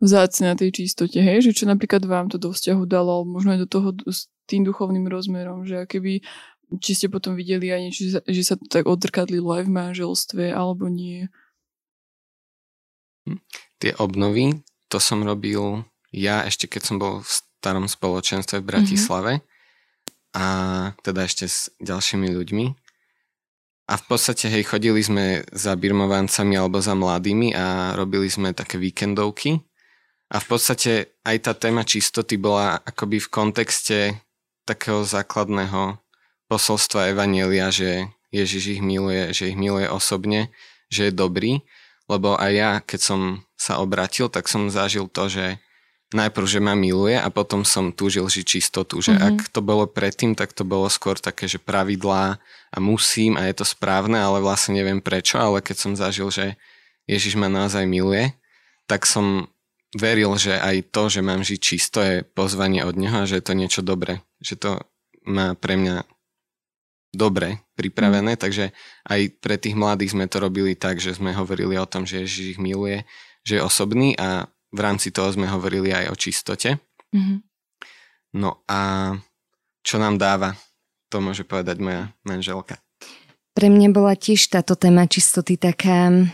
vzácne 0.00 0.52
na 0.52 0.56
tej 0.56 0.72
čistote, 0.72 1.20
hej? 1.20 1.44
Že 1.44 1.52
čo 1.52 1.64
napríklad 1.68 2.08
vám 2.08 2.32
to 2.32 2.40
do 2.40 2.56
vzťahu 2.56 2.88
dalo, 2.88 3.28
možno 3.28 3.52
aj 3.52 3.60
do 3.64 3.68
toho 3.68 3.88
s 4.08 4.32
tým 4.48 4.64
duchovným 4.64 5.04
rozmerom, 5.12 5.68
že 5.68 5.84
keby 5.84 6.24
či 6.80 6.92
ste 6.94 7.12
potom 7.12 7.34
videli 7.34 7.68
aj 7.68 7.80
niečo, 7.82 8.02
že 8.24 8.42
sa 8.46 8.54
to 8.54 8.64
tak 8.70 8.86
odrkadlilo 8.86 9.50
aj 9.60 9.66
v 9.66 9.74
manželstve, 9.74 10.44
alebo 10.54 10.86
nie. 10.86 11.26
Tie 13.80 13.92
obnovy, 13.96 14.60
to 14.88 15.00
som 15.00 15.24
robil 15.24 15.84
ja 16.10 16.42
ešte 16.46 16.66
keď 16.66 16.82
som 16.82 16.96
bol 16.98 17.22
v 17.22 17.30
starom 17.30 17.86
spoločenstve 17.86 18.60
v 18.60 18.68
Bratislave 18.68 19.32
mm-hmm. 19.38 20.38
a 20.38 20.44
teda 21.06 21.20
ešte 21.26 21.46
s 21.46 21.70
ďalšími 21.78 22.28
ľuďmi. 22.34 22.66
A 23.90 23.98
v 23.98 24.04
podstate, 24.06 24.46
hej, 24.46 24.62
chodili 24.70 25.02
sme 25.02 25.42
za 25.50 25.74
birmovancami 25.74 26.54
alebo 26.54 26.78
za 26.78 26.94
mladými 26.94 27.50
a 27.58 27.98
robili 27.98 28.30
sme 28.30 28.54
také 28.54 28.78
víkendovky. 28.78 29.58
A 30.30 30.38
v 30.38 30.46
podstate 30.46 31.18
aj 31.26 31.36
tá 31.42 31.52
téma 31.58 31.82
čistoty 31.82 32.38
bola 32.38 32.78
akoby 32.86 33.18
v 33.18 33.32
kontexte 33.34 33.98
takého 34.62 35.02
základného 35.02 35.98
posolstva 36.46 37.10
Evanielia, 37.10 37.74
že 37.74 38.06
Ježiš 38.30 38.78
ich 38.78 38.82
miluje, 38.82 39.34
že 39.34 39.50
ich 39.50 39.58
miluje 39.58 39.90
osobne, 39.90 40.54
že 40.86 41.10
je 41.10 41.18
dobrý 41.18 41.66
lebo 42.10 42.34
aj 42.34 42.52
ja, 42.52 42.72
keď 42.82 43.00
som 43.00 43.20
sa 43.54 43.78
obratil, 43.78 44.26
tak 44.26 44.50
som 44.50 44.66
zažil 44.66 45.06
to, 45.06 45.30
že 45.30 45.62
najprv, 46.10 46.46
že 46.46 46.58
ma 46.58 46.74
miluje 46.74 47.14
a 47.14 47.30
potom 47.30 47.62
som 47.62 47.94
túžil 47.94 48.26
žiť 48.26 48.58
čistotu, 48.58 48.98
že 48.98 49.14
mm-hmm. 49.14 49.28
ak 49.30 49.54
to 49.54 49.62
bolo 49.62 49.86
predtým, 49.86 50.34
tak 50.34 50.50
to 50.50 50.66
bolo 50.66 50.90
skôr 50.90 51.14
také, 51.14 51.46
že 51.46 51.62
pravidlá 51.62 52.42
a 52.74 52.78
musím 52.82 53.38
a 53.38 53.46
je 53.46 53.62
to 53.62 53.66
správne, 53.66 54.18
ale 54.18 54.42
vlastne 54.42 54.74
neviem 54.74 54.98
prečo, 54.98 55.38
ale 55.38 55.62
keď 55.62 55.76
som 55.78 55.92
zažil, 55.94 56.26
že 56.34 56.58
Ježiš 57.06 57.38
ma 57.38 57.46
naozaj 57.46 57.86
miluje, 57.86 58.34
tak 58.90 59.06
som 59.06 59.46
veril, 59.94 60.34
že 60.34 60.58
aj 60.58 60.90
to, 60.90 61.06
že 61.06 61.20
mám 61.22 61.46
žiť 61.46 61.60
čisto 61.62 62.02
je 62.02 62.26
pozvanie 62.26 62.82
od 62.82 62.98
Neho 62.98 63.22
a 63.22 63.28
že 63.30 63.38
je 63.38 63.46
to 63.46 63.54
niečo 63.54 63.82
dobré, 63.86 64.22
že 64.42 64.58
to 64.58 64.82
má 65.26 65.54
pre 65.54 65.78
mňa 65.78 66.02
dobre 67.10 67.62
pripravené, 67.74 68.38
mm. 68.38 68.40
takže 68.40 68.70
aj 69.06 69.20
pre 69.42 69.58
tých 69.58 69.74
mladých 69.74 70.14
sme 70.14 70.30
to 70.30 70.38
robili 70.38 70.78
tak, 70.78 71.02
že 71.02 71.18
sme 71.18 71.34
hovorili 71.34 71.74
o 71.76 71.86
tom, 71.86 72.06
že 72.06 72.22
Ježiš 72.22 72.56
ich 72.56 72.60
miluje, 72.62 73.02
že 73.42 73.58
je 73.58 73.66
osobný 73.66 74.14
a 74.14 74.46
v 74.70 74.80
rámci 74.80 75.10
toho 75.10 75.30
sme 75.34 75.50
hovorili 75.50 75.90
aj 75.90 76.14
o 76.14 76.16
čistote. 76.16 76.78
Mm-hmm. 77.10 77.38
No 78.38 78.62
a 78.70 79.12
čo 79.82 79.98
nám 79.98 80.22
dáva, 80.22 80.54
to 81.10 81.18
môže 81.18 81.42
povedať 81.42 81.82
moja 81.82 82.14
manželka. 82.22 82.78
Pre 83.50 83.66
mňa 83.66 83.90
bola 83.90 84.14
tiež 84.14 84.46
táto 84.46 84.78
téma 84.78 85.10
čistoty 85.10 85.58
taká 85.58 86.30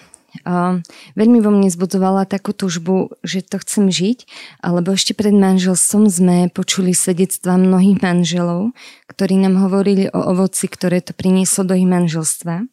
Veľmi 1.14 1.38
vo 1.40 1.50
mne 1.55 1.71
zbudzovala 1.73 2.28
takú 2.28 2.52
túžbu, 2.52 3.14
že 3.23 3.40
to 3.40 3.62
chcem 3.62 3.88
žiť, 3.88 4.26
alebo 4.61 4.93
ešte 4.93 5.16
pred 5.16 5.33
manželstvom 5.33 6.11
sme 6.11 6.37
počuli 6.52 6.93
svedectva 6.93 7.57
mnohých 7.57 8.02
manželov, 8.02 8.76
ktorí 9.09 9.40
nám 9.40 9.62
hovorili 9.62 10.11
o 10.11 10.21
ovoci, 10.33 10.66
ktoré 10.66 11.00
to 11.00 11.16
prinieslo 11.16 11.64
do 11.64 11.75
ich 11.78 11.88
manželstva. 11.88 12.66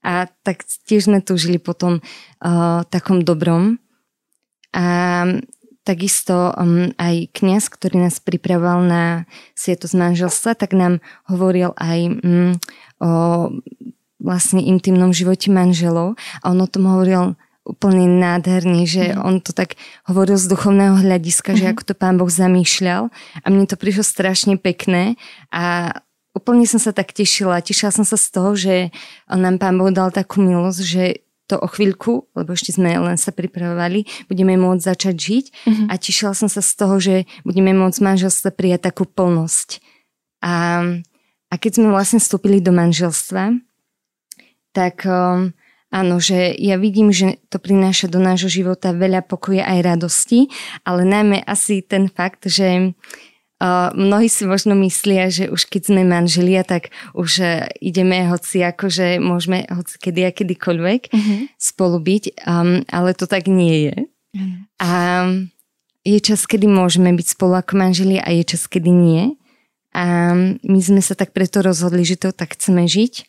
A 0.00 0.12
tak 0.44 0.64
tiež 0.88 1.12
sme 1.12 1.20
túžili 1.20 1.60
potom 1.60 2.00
uh, 2.00 2.82
takom 2.88 3.20
dobrom. 3.20 3.76
A 4.72 5.26
takisto 5.84 6.54
um, 6.54 6.92
aj 7.00 7.34
kňaz, 7.34 7.72
ktorý 7.72 8.06
nás 8.06 8.20
pripravoval 8.20 8.84
na 8.84 9.04
sviatosť 9.58 9.94
manželstva, 9.96 10.50
tak 10.56 10.76
nám 10.76 11.04
hovoril 11.26 11.74
aj 11.76 11.98
um, 12.22 12.52
o 13.00 13.10
vlastne 14.30 14.62
intimnom 14.62 15.10
živote 15.10 15.50
manželov 15.50 16.14
a 16.40 16.54
on 16.54 16.62
o 16.62 16.70
tom 16.70 16.86
hovoril 16.86 17.34
úplne 17.66 18.08
nádherne, 18.08 18.88
že 18.88 19.12
mm. 19.12 19.20
on 19.20 19.42
to 19.42 19.52
tak 19.52 19.76
hovoril 20.08 20.40
z 20.40 20.48
duchovného 20.48 21.02
hľadiska, 21.02 21.52
mm-hmm. 21.52 21.60
že 21.60 21.66
mhm. 21.66 21.72
ako 21.76 21.82
to 21.84 21.94
pán 21.94 22.16
Boh 22.16 22.30
zamýšľal 22.30 23.02
a 23.12 23.46
mne 23.46 23.66
to 23.68 23.76
prišlo 23.76 24.02
strašne 24.02 24.54
pekné 24.56 25.20
a 25.52 25.92
úplne 26.32 26.64
som 26.64 26.80
sa 26.80 26.94
tak 26.94 27.12
tešila. 27.12 27.60
Tešila 27.60 27.92
som 27.92 28.06
sa 28.06 28.16
z 28.16 28.26
toho, 28.32 28.50
že 28.56 28.94
nám 29.28 29.60
pán 29.60 29.76
Boh 29.76 29.92
dal 29.92 30.14
takú 30.14 30.40
milosť, 30.40 30.80
že 30.80 31.04
to 31.50 31.58
o 31.58 31.66
chvíľku, 31.66 32.30
lebo 32.38 32.54
ešte 32.54 32.78
sme 32.78 32.94
len 32.94 33.18
sa 33.18 33.34
pripravovali, 33.34 34.06
budeme 34.30 34.54
môcť 34.54 34.86
začať 34.86 35.16
žiť 35.18 35.44
mm-hmm. 35.50 35.86
a 35.90 35.94
tešila 35.98 36.30
som 36.30 36.46
sa 36.46 36.62
z 36.62 36.72
toho, 36.78 36.96
že 37.02 37.14
budeme 37.42 37.74
môcť 37.74 37.98
manželstva 37.98 38.54
prijať 38.54 38.86
takú 38.86 39.02
plnosť. 39.02 39.82
A, 40.46 40.86
a 41.50 41.54
keď 41.58 41.82
sme 41.82 41.90
vlastne 41.90 42.22
vstúpili 42.22 42.62
do 42.62 42.70
manželstva, 42.70 43.58
tak 44.70 45.06
um, 45.06 45.50
áno, 45.90 46.16
že 46.22 46.54
ja 46.56 46.78
vidím, 46.78 47.10
že 47.10 47.38
to 47.50 47.58
prináša 47.58 48.06
do 48.06 48.22
nášho 48.22 48.48
života 48.48 48.94
veľa 48.94 49.26
pokoja 49.26 49.66
aj 49.66 49.78
radosti, 49.82 50.48
ale 50.86 51.02
najmä 51.06 51.42
asi 51.44 51.82
ten 51.82 52.08
fakt, 52.10 52.46
že 52.46 52.94
Uh, 53.60 53.92
mnohí 53.92 54.32
si 54.32 54.48
možno 54.48 54.72
myslia, 54.72 55.28
že 55.28 55.52
už 55.52 55.68
keď 55.68 55.92
sme 55.92 56.00
manželia, 56.08 56.64
tak 56.64 56.88
už 57.12 57.44
uh, 57.44 57.68
ideme 57.84 58.24
hoci 58.24 58.64
akože 58.64 59.20
môžeme 59.20 59.68
hoci 59.68 60.00
kedy 60.00 60.20
a 60.24 60.32
kedykoľvek 60.32 61.12
uh-huh. 61.12 61.40
spolu 61.60 62.00
byť, 62.00 62.40
um, 62.48 62.80
ale 62.88 63.12
to 63.12 63.28
tak 63.28 63.52
nie 63.52 63.92
je. 63.92 63.96
Uh-huh. 64.32 64.56
A 64.80 64.90
je 66.08 66.18
čas, 66.24 66.48
kedy 66.48 66.64
môžeme 66.72 67.12
byť 67.12 67.36
spolu 67.36 67.60
ako 67.60 67.76
manželia 67.76 68.24
a 68.24 68.32
je 68.32 68.48
čas, 68.48 68.64
kedy 68.64 68.88
nie. 68.88 69.36
A 69.92 70.32
my 70.64 70.80
sme 70.80 71.04
sa 71.04 71.12
tak 71.12 71.36
preto 71.36 71.60
rozhodli, 71.60 72.00
že 72.00 72.16
to 72.16 72.32
tak 72.32 72.56
chceme 72.56 72.88
žiť. 72.88 73.28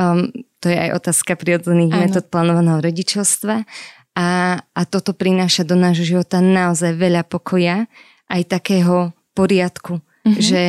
Um, 0.00 0.32
to 0.62 0.70
je 0.70 0.78
aj 0.78 0.90
otázka 0.94 1.34
prirodzených 1.34 1.90
metód 1.90 2.30
plánovaného 2.30 2.78
rodičovstva. 2.78 3.66
A, 4.14 4.28
a 4.62 4.82
toto 4.86 5.10
prináša 5.10 5.66
do 5.66 5.74
nášho 5.74 6.06
života 6.06 6.38
naozaj 6.38 6.94
veľa 6.94 7.26
pokoja, 7.26 7.90
aj 8.30 8.42
takého 8.46 9.10
poriadku, 9.34 9.98
mm-hmm. 9.98 10.38
že 10.38 10.62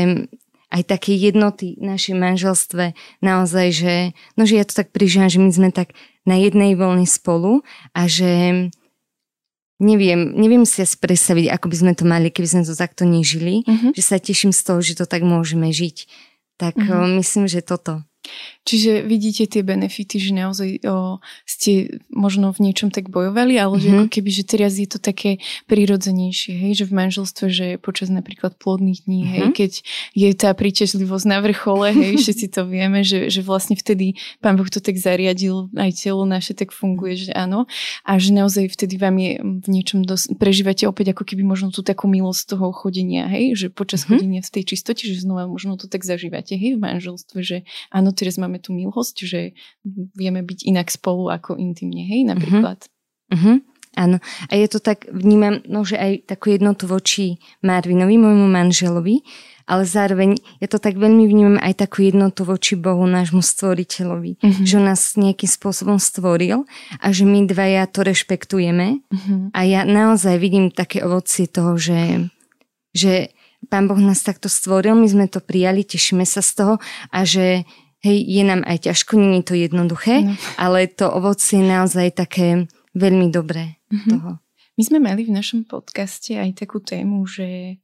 aj 0.74 0.84
také 0.90 1.14
jednoty 1.14 1.78
v 1.78 1.86
našej 1.94 2.16
manželstve, 2.18 2.98
naozaj, 3.22 3.68
že, 3.70 3.96
no, 4.34 4.50
že 4.50 4.58
ja 4.58 4.66
to 4.66 4.74
tak 4.74 4.90
prižívam, 4.90 5.30
že 5.30 5.38
my 5.38 5.52
sme 5.54 5.70
tak 5.70 5.94
na 6.26 6.40
jednej 6.42 6.74
voľne 6.74 7.06
spolu 7.06 7.62
a 7.94 8.10
že 8.10 8.72
neviem, 9.78 10.34
neviem 10.34 10.66
si 10.66 10.82
asi 10.82 10.98
predstaviť, 10.98 11.52
ako 11.54 11.66
by 11.70 11.76
sme 11.78 11.94
to 11.94 12.04
mali, 12.08 12.34
keby 12.34 12.48
sme 12.48 12.64
to 12.66 12.74
takto 12.74 13.06
nežili, 13.06 13.62
mm-hmm. 13.68 13.92
že 13.94 14.02
sa 14.02 14.18
teším 14.18 14.56
z 14.56 14.62
toho, 14.66 14.80
že 14.82 14.98
to 14.98 15.06
tak 15.06 15.22
môžeme 15.22 15.70
žiť. 15.70 16.10
Tak 16.58 16.80
mm-hmm. 16.80 17.20
myslím, 17.22 17.46
že 17.46 17.62
toto. 17.62 18.02
Čiže 18.64 19.04
vidíte 19.04 19.44
tie 19.44 19.60
benefity, 19.60 20.24
že 20.24 20.32
naozaj 20.32 20.88
o, 20.88 21.20
ste 21.44 22.00
možno 22.08 22.56
v 22.56 22.72
niečom 22.72 22.96
tak 22.96 23.12
bojovali, 23.12 23.60
ale 23.60 23.76
mm-hmm. 23.76 23.84
že 23.84 23.90
ako 23.92 24.08
mhm. 24.08 24.14
keby, 24.16 24.30
že 24.32 24.44
teraz 24.48 24.72
je 24.80 24.88
to 24.88 25.04
také 25.04 25.44
prirodzenejšie, 25.68 26.56
hej, 26.56 26.72
že 26.80 26.86
v 26.88 26.96
manželstve, 26.96 27.46
že 27.52 27.68
počas 27.84 28.08
napríklad 28.08 28.56
plodných 28.56 29.04
dní, 29.04 29.22
mm-hmm. 29.28 29.52
keď 29.52 29.72
je 30.16 30.30
tá 30.32 30.56
príťažlivosť 30.56 31.26
na 31.28 31.44
vrchole, 31.44 31.92
hej, 31.92 32.16
všetci 32.24 32.56
to 32.56 32.64
vieme, 32.64 33.04
že, 33.04 33.28
že 33.28 33.44
vlastne 33.44 33.76
vtedy 33.76 34.16
Pán 34.40 34.56
Boh 34.56 34.72
to 34.72 34.80
tak 34.80 34.96
zariadil, 34.96 35.68
aj 35.76 35.92
telo 36.00 36.24
naše 36.24 36.56
tak 36.56 36.72
funguje, 36.72 37.20
že 37.20 37.32
áno, 37.36 37.68
a 38.08 38.16
že 38.16 38.32
naozaj 38.32 38.72
vtedy 38.72 38.96
vám 38.96 39.20
je 39.20 39.32
v 39.44 39.68
niečom 39.68 40.08
dos- 40.08 40.32
prežívate 40.40 40.88
opäť 40.88 41.12
ako 41.12 41.28
keby 41.28 41.44
možno 41.44 41.68
tú 41.68 41.84
takú 41.84 42.08
milosť 42.08 42.56
toho 42.56 42.72
chodenia, 42.72 43.28
hej, 43.28 43.60
že 43.60 43.68
počas 43.68 44.08
mm-hmm. 44.08 44.16
chodenia 44.16 44.40
v 44.40 44.54
tej 44.56 44.64
čistote, 44.72 45.04
že 45.04 45.20
znova 45.20 45.52
možno 45.52 45.76
to 45.76 45.92
tak 45.92 46.08
zažívate, 46.08 46.56
hej, 46.56 46.80
v 46.80 46.82
manželstve, 46.82 47.44
že 47.44 47.58
áno, 47.92 48.13
teraz 48.14 48.38
máme 48.38 48.62
tú 48.62 48.72
milosť, 48.74 49.16
že 49.26 49.42
vieme 50.14 50.42
byť 50.46 50.60
inak 50.70 50.88
spolu 50.90 51.30
ako 51.34 51.58
intimne, 51.58 52.06
hej, 52.06 52.26
napríklad. 52.30 52.86
Uh-huh. 53.34 53.34
Uh-huh. 53.34 53.58
Áno. 53.94 54.18
A 54.50 54.58
je 54.58 54.66
to 54.66 54.82
tak, 54.82 55.06
vnímam, 55.06 55.62
no, 55.70 55.86
že 55.86 56.02
aj 56.02 56.26
takú 56.26 56.50
jednotu 56.50 56.90
voči 56.90 57.38
Marvinovi, 57.62 58.18
môjmu 58.18 58.50
manželovi, 58.50 59.22
ale 59.70 59.86
zároveň 59.86 60.42
ja 60.58 60.68
to 60.68 60.82
tak 60.82 60.98
veľmi 60.98 61.30
vnímam 61.30 61.58
aj 61.62 61.86
takú 61.86 62.02
jednotu 62.02 62.42
voči 62.42 62.74
Bohu, 62.74 63.06
nášmu 63.06 63.46
stvoriteľovi. 63.46 64.42
Uh-huh. 64.42 64.66
Že 64.66 64.74
on 64.82 64.86
nás 64.90 65.02
nejakým 65.14 65.46
spôsobom 65.46 66.02
stvoril 66.02 66.66
a 67.00 67.08
že 67.14 67.24
my 67.24 67.46
dvaja 67.46 67.86
to 67.86 68.02
rešpektujeme. 68.02 69.06
Uh-huh. 69.06 69.54
A 69.54 69.60
ja 69.62 69.86
naozaj 69.86 70.42
vidím 70.42 70.74
také 70.74 71.06
ovocie 71.06 71.46
toho, 71.46 71.78
že, 71.78 72.34
že 72.98 73.30
Pán 73.70 73.88
Boh 73.88 74.00
nás 74.02 74.20
takto 74.26 74.52
stvoril, 74.52 74.98
my 74.98 75.08
sme 75.08 75.26
to 75.32 75.40
prijali, 75.40 75.88
tešíme 75.88 76.28
sa 76.28 76.44
z 76.44 76.52
toho 76.60 76.74
a 77.14 77.20
že 77.24 77.64
hej, 78.04 78.18
je 78.20 78.44
nám 78.44 78.62
aj 78.68 78.92
ťažko, 78.92 79.16
nie 79.16 79.40
je 79.40 79.48
to 79.48 79.56
jednoduché, 79.56 80.16
no. 80.28 80.36
ale 80.60 80.92
to 80.92 81.08
ovocie 81.08 81.64
je 81.64 81.72
naozaj 81.72 82.08
také 82.20 82.68
veľmi 82.94 83.32
dobré 83.32 83.80
mm-hmm. 83.90 84.10
toho. 84.12 84.32
My 84.74 84.84
sme 84.84 85.00
mali 85.00 85.24
v 85.24 85.34
našom 85.34 85.66
podcaste 85.70 86.36
aj 86.36 86.66
takú 86.66 86.82
tému, 86.82 87.24
že 87.30 87.80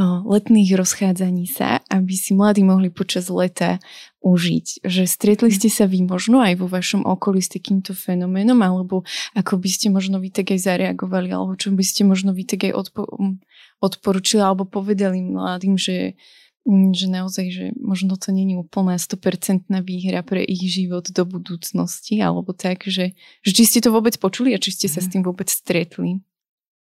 letných 0.00 0.72
rozchádzaní 0.80 1.44
sa, 1.44 1.84
aby 1.92 2.16
si 2.16 2.32
mladí 2.32 2.64
mohli 2.64 2.88
počas 2.88 3.28
leta 3.28 3.76
užiť. 4.24 4.88
Že 4.88 5.02
stretli 5.04 5.52
ste 5.52 5.68
sa 5.68 5.84
vy 5.84 6.08
možno 6.08 6.40
aj 6.40 6.56
vo 6.56 6.64
vašom 6.64 7.04
okolí 7.04 7.44
s 7.44 7.52
takýmto 7.52 7.92
fenoménom, 7.92 8.56
alebo 8.64 9.04
ako 9.36 9.60
by 9.60 9.68
ste 9.68 9.92
možno 9.92 10.16
vy 10.16 10.32
tak 10.32 10.56
aj 10.56 10.64
zareagovali, 10.64 11.28
alebo 11.28 11.52
čo 11.60 11.76
by 11.76 11.84
ste 11.84 12.08
možno 12.08 12.32
vy 12.32 12.48
tak 12.48 12.64
aj 12.64 12.72
odpo- 12.72 13.36
odporučili, 13.84 14.40
alebo 14.40 14.64
povedali 14.64 15.20
mladým, 15.20 15.76
že 15.76 16.16
že 16.68 17.10
naozaj, 17.10 17.46
že 17.50 17.66
možno 17.74 18.14
to 18.14 18.30
není 18.30 18.54
úplná 18.54 18.94
100% 18.94 19.66
výhra 19.82 20.22
pre 20.22 20.46
ich 20.46 20.62
život 20.70 21.10
do 21.10 21.26
budúcnosti, 21.26 22.22
alebo 22.22 22.54
tak, 22.54 22.86
že, 22.86 23.18
že 23.42 23.50
či 23.50 23.66
ste 23.66 23.80
to 23.82 23.90
vôbec 23.90 24.14
počuli 24.22 24.54
a 24.54 24.62
či 24.62 24.70
ste 24.70 24.86
sa 24.86 25.02
s 25.02 25.10
mhm. 25.10 25.12
tým 25.18 25.22
vôbec 25.26 25.48
stretli. 25.50 26.22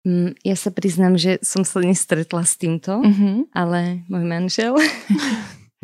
Mm, 0.04 0.36
ja 0.44 0.52
sa 0.52 0.68
priznám, 0.68 1.16
že 1.16 1.40
som 1.40 1.64
sa 1.64 1.80
nestretla 1.80 2.44
s 2.44 2.60
týmto, 2.60 3.00
mm-hmm. 3.00 3.56
ale 3.56 4.04
môj 4.12 4.24
manžel. 4.24 4.76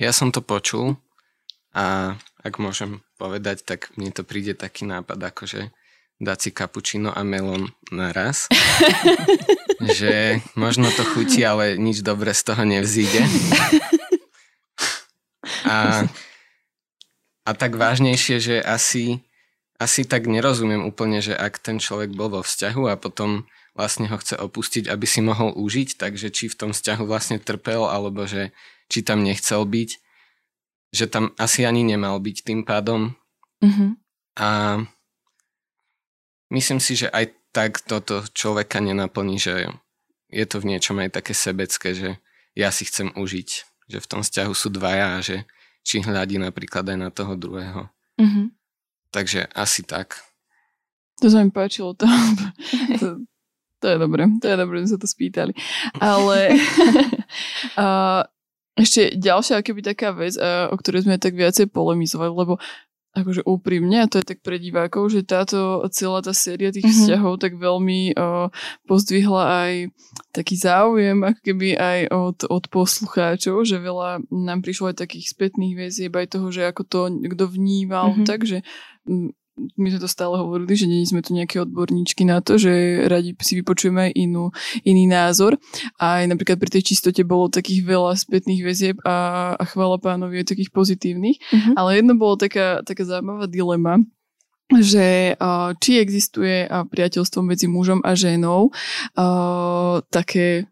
Ja 0.01 0.17
som 0.17 0.33
to 0.33 0.41
počul 0.41 0.97
a 1.77 2.17
ak 2.41 2.57
môžem 2.57 3.05
povedať, 3.21 3.69
tak 3.69 3.93
mne 4.01 4.09
to 4.17 4.25
príde 4.25 4.57
taký 4.57 4.89
nápad, 4.89 5.21
akože 5.21 5.69
dať 6.21 6.39
si 6.39 6.51
kapučino 6.53 7.11
a 7.11 7.25
melón 7.25 7.73
naraz. 7.89 8.47
že 9.99 10.45
možno 10.53 10.93
to 10.93 11.03
chutí, 11.03 11.41
ale 11.41 11.81
nič 11.81 12.05
dobre 12.05 12.37
z 12.37 12.43
toho 12.45 12.63
nevzíde. 12.69 13.25
A, 15.65 16.05
a 17.49 17.51
tak 17.57 17.81
vážnejšie, 17.81 18.37
že 18.43 18.57
asi, 18.61 19.25
asi 19.81 20.05
tak 20.05 20.29
nerozumiem 20.29 20.85
úplne, 20.85 21.25
že 21.25 21.33
ak 21.33 21.57
ten 21.63 21.81
človek 21.81 22.13
bol 22.13 22.29
vo 22.29 22.43
vzťahu 22.45 22.93
a 22.93 23.01
potom 23.01 23.49
vlastne 23.73 24.11
ho 24.11 24.17
chce 24.21 24.37
opustiť, 24.37 24.91
aby 24.91 25.07
si 25.09 25.25
mohol 25.25 25.55
užiť, 25.57 25.97
takže 25.97 26.29
či 26.29 26.53
v 26.53 26.59
tom 26.59 26.71
vzťahu 26.77 27.07
vlastne 27.07 27.41
trpel, 27.41 27.87
alebo 27.89 28.29
že 28.29 28.53
či 28.91 29.01
tam 29.01 29.23
nechcel 29.23 29.63
byť, 29.63 29.91
že 30.91 31.07
tam 31.07 31.33
asi 31.39 31.63
ani 31.63 31.87
nemal 31.87 32.19
byť 32.19 32.37
tým 32.45 32.61
pádom. 32.67 33.15
Mm-hmm. 33.63 33.91
A 34.43 34.49
myslím 36.51 36.83
si, 36.83 36.99
že 36.99 37.09
aj 37.11 37.35
tak 37.51 37.83
toto 37.83 38.23
človeka 38.31 38.79
nenaplní, 38.79 39.39
že 39.39 39.71
je 40.31 40.47
to 40.47 40.63
v 40.63 40.75
niečom 40.75 40.99
aj 41.03 41.23
také 41.23 41.35
sebecké, 41.35 41.95
že 41.95 42.11
ja 42.55 42.71
si 42.71 42.87
chcem 42.87 43.11
užiť, 43.15 43.49
že 43.91 43.99
v 43.99 44.09
tom 44.11 44.21
vzťahu 44.23 44.53
sú 44.55 44.71
dvaja 44.71 45.19
a 45.19 45.25
že 45.25 45.47
či 45.83 46.03
hľadí 46.03 46.39
napríklad 46.39 46.87
aj 46.87 46.99
na 46.99 47.11
toho 47.11 47.35
druhého. 47.35 47.91
Mm-hmm. 48.21 48.47
Takže 49.11 49.51
asi 49.51 49.83
tak. 49.83 50.23
To 51.19 51.27
sa 51.27 51.43
mi 51.43 51.51
páčilo. 51.51 51.99
To, 51.99 52.07
to, 53.01 53.07
to 53.83 53.87
je 53.89 53.97
dobré, 53.99 54.25
to 54.39 54.47
je 54.47 54.57
dobré, 54.57 54.77
že 54.87 54.95
sa 54.95 54.99
to 55.01 55.09
spýtali. 55.11 55.53
Ale 55.99 56.55
a, 57.81 57.87
ešte 58.79 59.19
ďalšia 59.19 59.67
keby 59.67 59.83
taká 59.83 60.15
vec, 60.15 60.39
a, 60.39 60.71
o 60.71 60.77
ktorej 60.79 61.09
sme 61.09 61.19
tak 61.19 61.35
viacej 61.35 61.69
polemizovali, 61.75 62.31
lebo 62.31 62.63
akože 63.11 63.43
úprimne, 63.43 64.07
a 64.07 64.11
to 64.11 64.23
je 64.23 64.35
tak 64.35 64.39
pre 64.39 64.63
divákov, 64.63 65.11
že 65.11 65.27
táto 65.27 65.83
celá 65.91 66.23
tá 66.23 66.31
séria 66.31 66.71
tých 66.71 66.87
mm-hmm. 66.87 67.01
vzťahov 67.11 67.35
tak 67.43 67.59
veľmi 67.59 68.15
o, 68.15 68.55
pozdvihla 68.87 69.45
aj 69.67 69.73
taký 70.31 70.55
záujem, 70.55 71.19
ako 71.27 71.41
keby 71.43 71.75
aj 71.75 72.01
od, 72.15 72.39
od 72.47 72.65
poslucháčov, 72.71 73.67
že 73.67 73.83
veľa 73.83 74.23
nám 74.31 74.63
prišlo 74.63 74.95
aj 74.95 75.03
takých 75.03 75.35
spätných 75.35 75.75
väzieb, 75.75 76.15
aj 76.15 76.39
toho, 76.39 76.55
že 76.55 76.71
ako 76.71 76.83
to 76.87 77.01
kto 77.35 77.45
vnímal, 77.51 78.15
mm-hmm. 78.15 78.27
takže 78.31 78.63
my 79.57 79.89
sme 79.93 80.01
to 80.01 80.09
stále 80.09 80.39
hovorili, 80.41 80.73
že 80.73 80.87
nie 80.89 81.05
sme 81.05 81.21
tu 81.21 81.37
nejaké 81.37 81.61
odborníčky 81.61 82.25
na 82.25 82.41
to, 82.41 82.57
že 82.57 83.05
radi 83.11 83.37
si 83.43 83.61
vypočujeme 83.61 84.09
inú, 84.17 84.55
iný 84.87 85.05
názor. 85.05 85.61
A 86.01 86.23
aj 86.23 86.33
napríklad 86.33 86.57
pri 86.57 86.81
tej 86.81 86.95
čistote 86.95 87.21
bolo 87.27 87.53
takých 87.53 87.85
veľa 87.85 88.17
spätných 88.17 88.63
väzieb 88.65 88.97
a, 89.05 89.53
a 89.59 89.65
chvála 89.69 90.01
pánovi 90.01 90.41
aj 90.41 90.57
takých 90.57 90.73
pozitívnych. 90.73 91.37
Mm-hmm. 91.41 91.75
Ale 91.77 92.01
jedno 92.01 92.15
bolo 92.17 92.41
taká, 92.41 92.81
taká 92.87 93.05
zaujímavá 93.05 93.51
dilema, 93.51 94.01
že 94.71 95.35
či 95.83 95.99
existuje 95.99 96.71
priateľstvo 96.71 97.43
medzi 97.43 97.67
mužom 97.67 98.01
a 98.07 98.15
ženou 98.15 98.71
také 100.15 100.71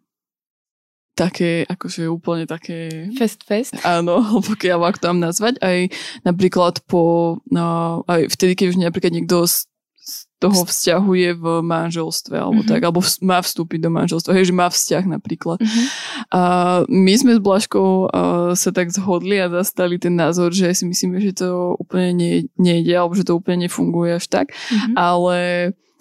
také, 1.18 1.66
akože 1.66 2.06
úplne 2.06 2.46
také... 2.46 3.10
Fest 3.18 3.42
fest. 3.42 3.74
Áno, 3.82 4.22
pokiaľ 4.50 4.94
ako 4.94 4.98
tam 5.02 5.16
nazvať. 5.18 5.58
Aj 5.58 5.90
napríklad 6.22 6.86
po, 6.86 7.36
no, 7.50 8.06
aj 8.06 8.30
vtedy, 8.30 8.54
keď 8.54 8.66
už 8.70 8.76
napríklad 8.78 9.10
niekto 9.10 9.42
z, 9.50 9.66
z 9.98 10.14
toho 10.38 10.62
vzťahu 10.62 11.10
je 11.18 11.30
v 11.34 11.44
manželstve, 11.66 12.38
alebo 12.38 12.62
mm-hmm. 12.62 12.70
tak, 12.70 12.80
alebo 12.86 13.02
má 13.26 13.42
vstúpiť 13.42 13.82
do 13.82 13.90
manželstva, 13.90 14.30
hej, 14.38 14.54
že 14.54 14.54
má 14.54 14.70
vzťah 14.70 15.04
napríklad. 15.10 15.58
Mm-hmm. 15.58 15.86
A 16.30 16.42
my 16.86 17.12
sme 17.18 17.34
s 17.34 17.40
Blažkou 17.42 18.06
uh, 18.06 18.54
sa 18.54 18.70
tak 18.70 18.94
zhodli 18.94 19.42
a 19.42 19.50
zastali 19.50 19.98
ten 19.98 20.14
názor, 20.14 20.54
že 20.54 20.70
si 20.70 20.86
myslíme, 20.86 21.18
že 21.18 21.42
to 21.42 21.74
úplne 21.82 22.14
nie, 22.14 22.34
nejde, 22.54 22.94
alebo 22.94 23.18
že 23.18 23.26
to 23.26 23.34
úplne 23.34 23.66
nefunguje 23.66 24.14
až 24.14 24.30
tak, 24.30 24.54
mm-hmm. 24.54 24.94
ale 24.94 25.38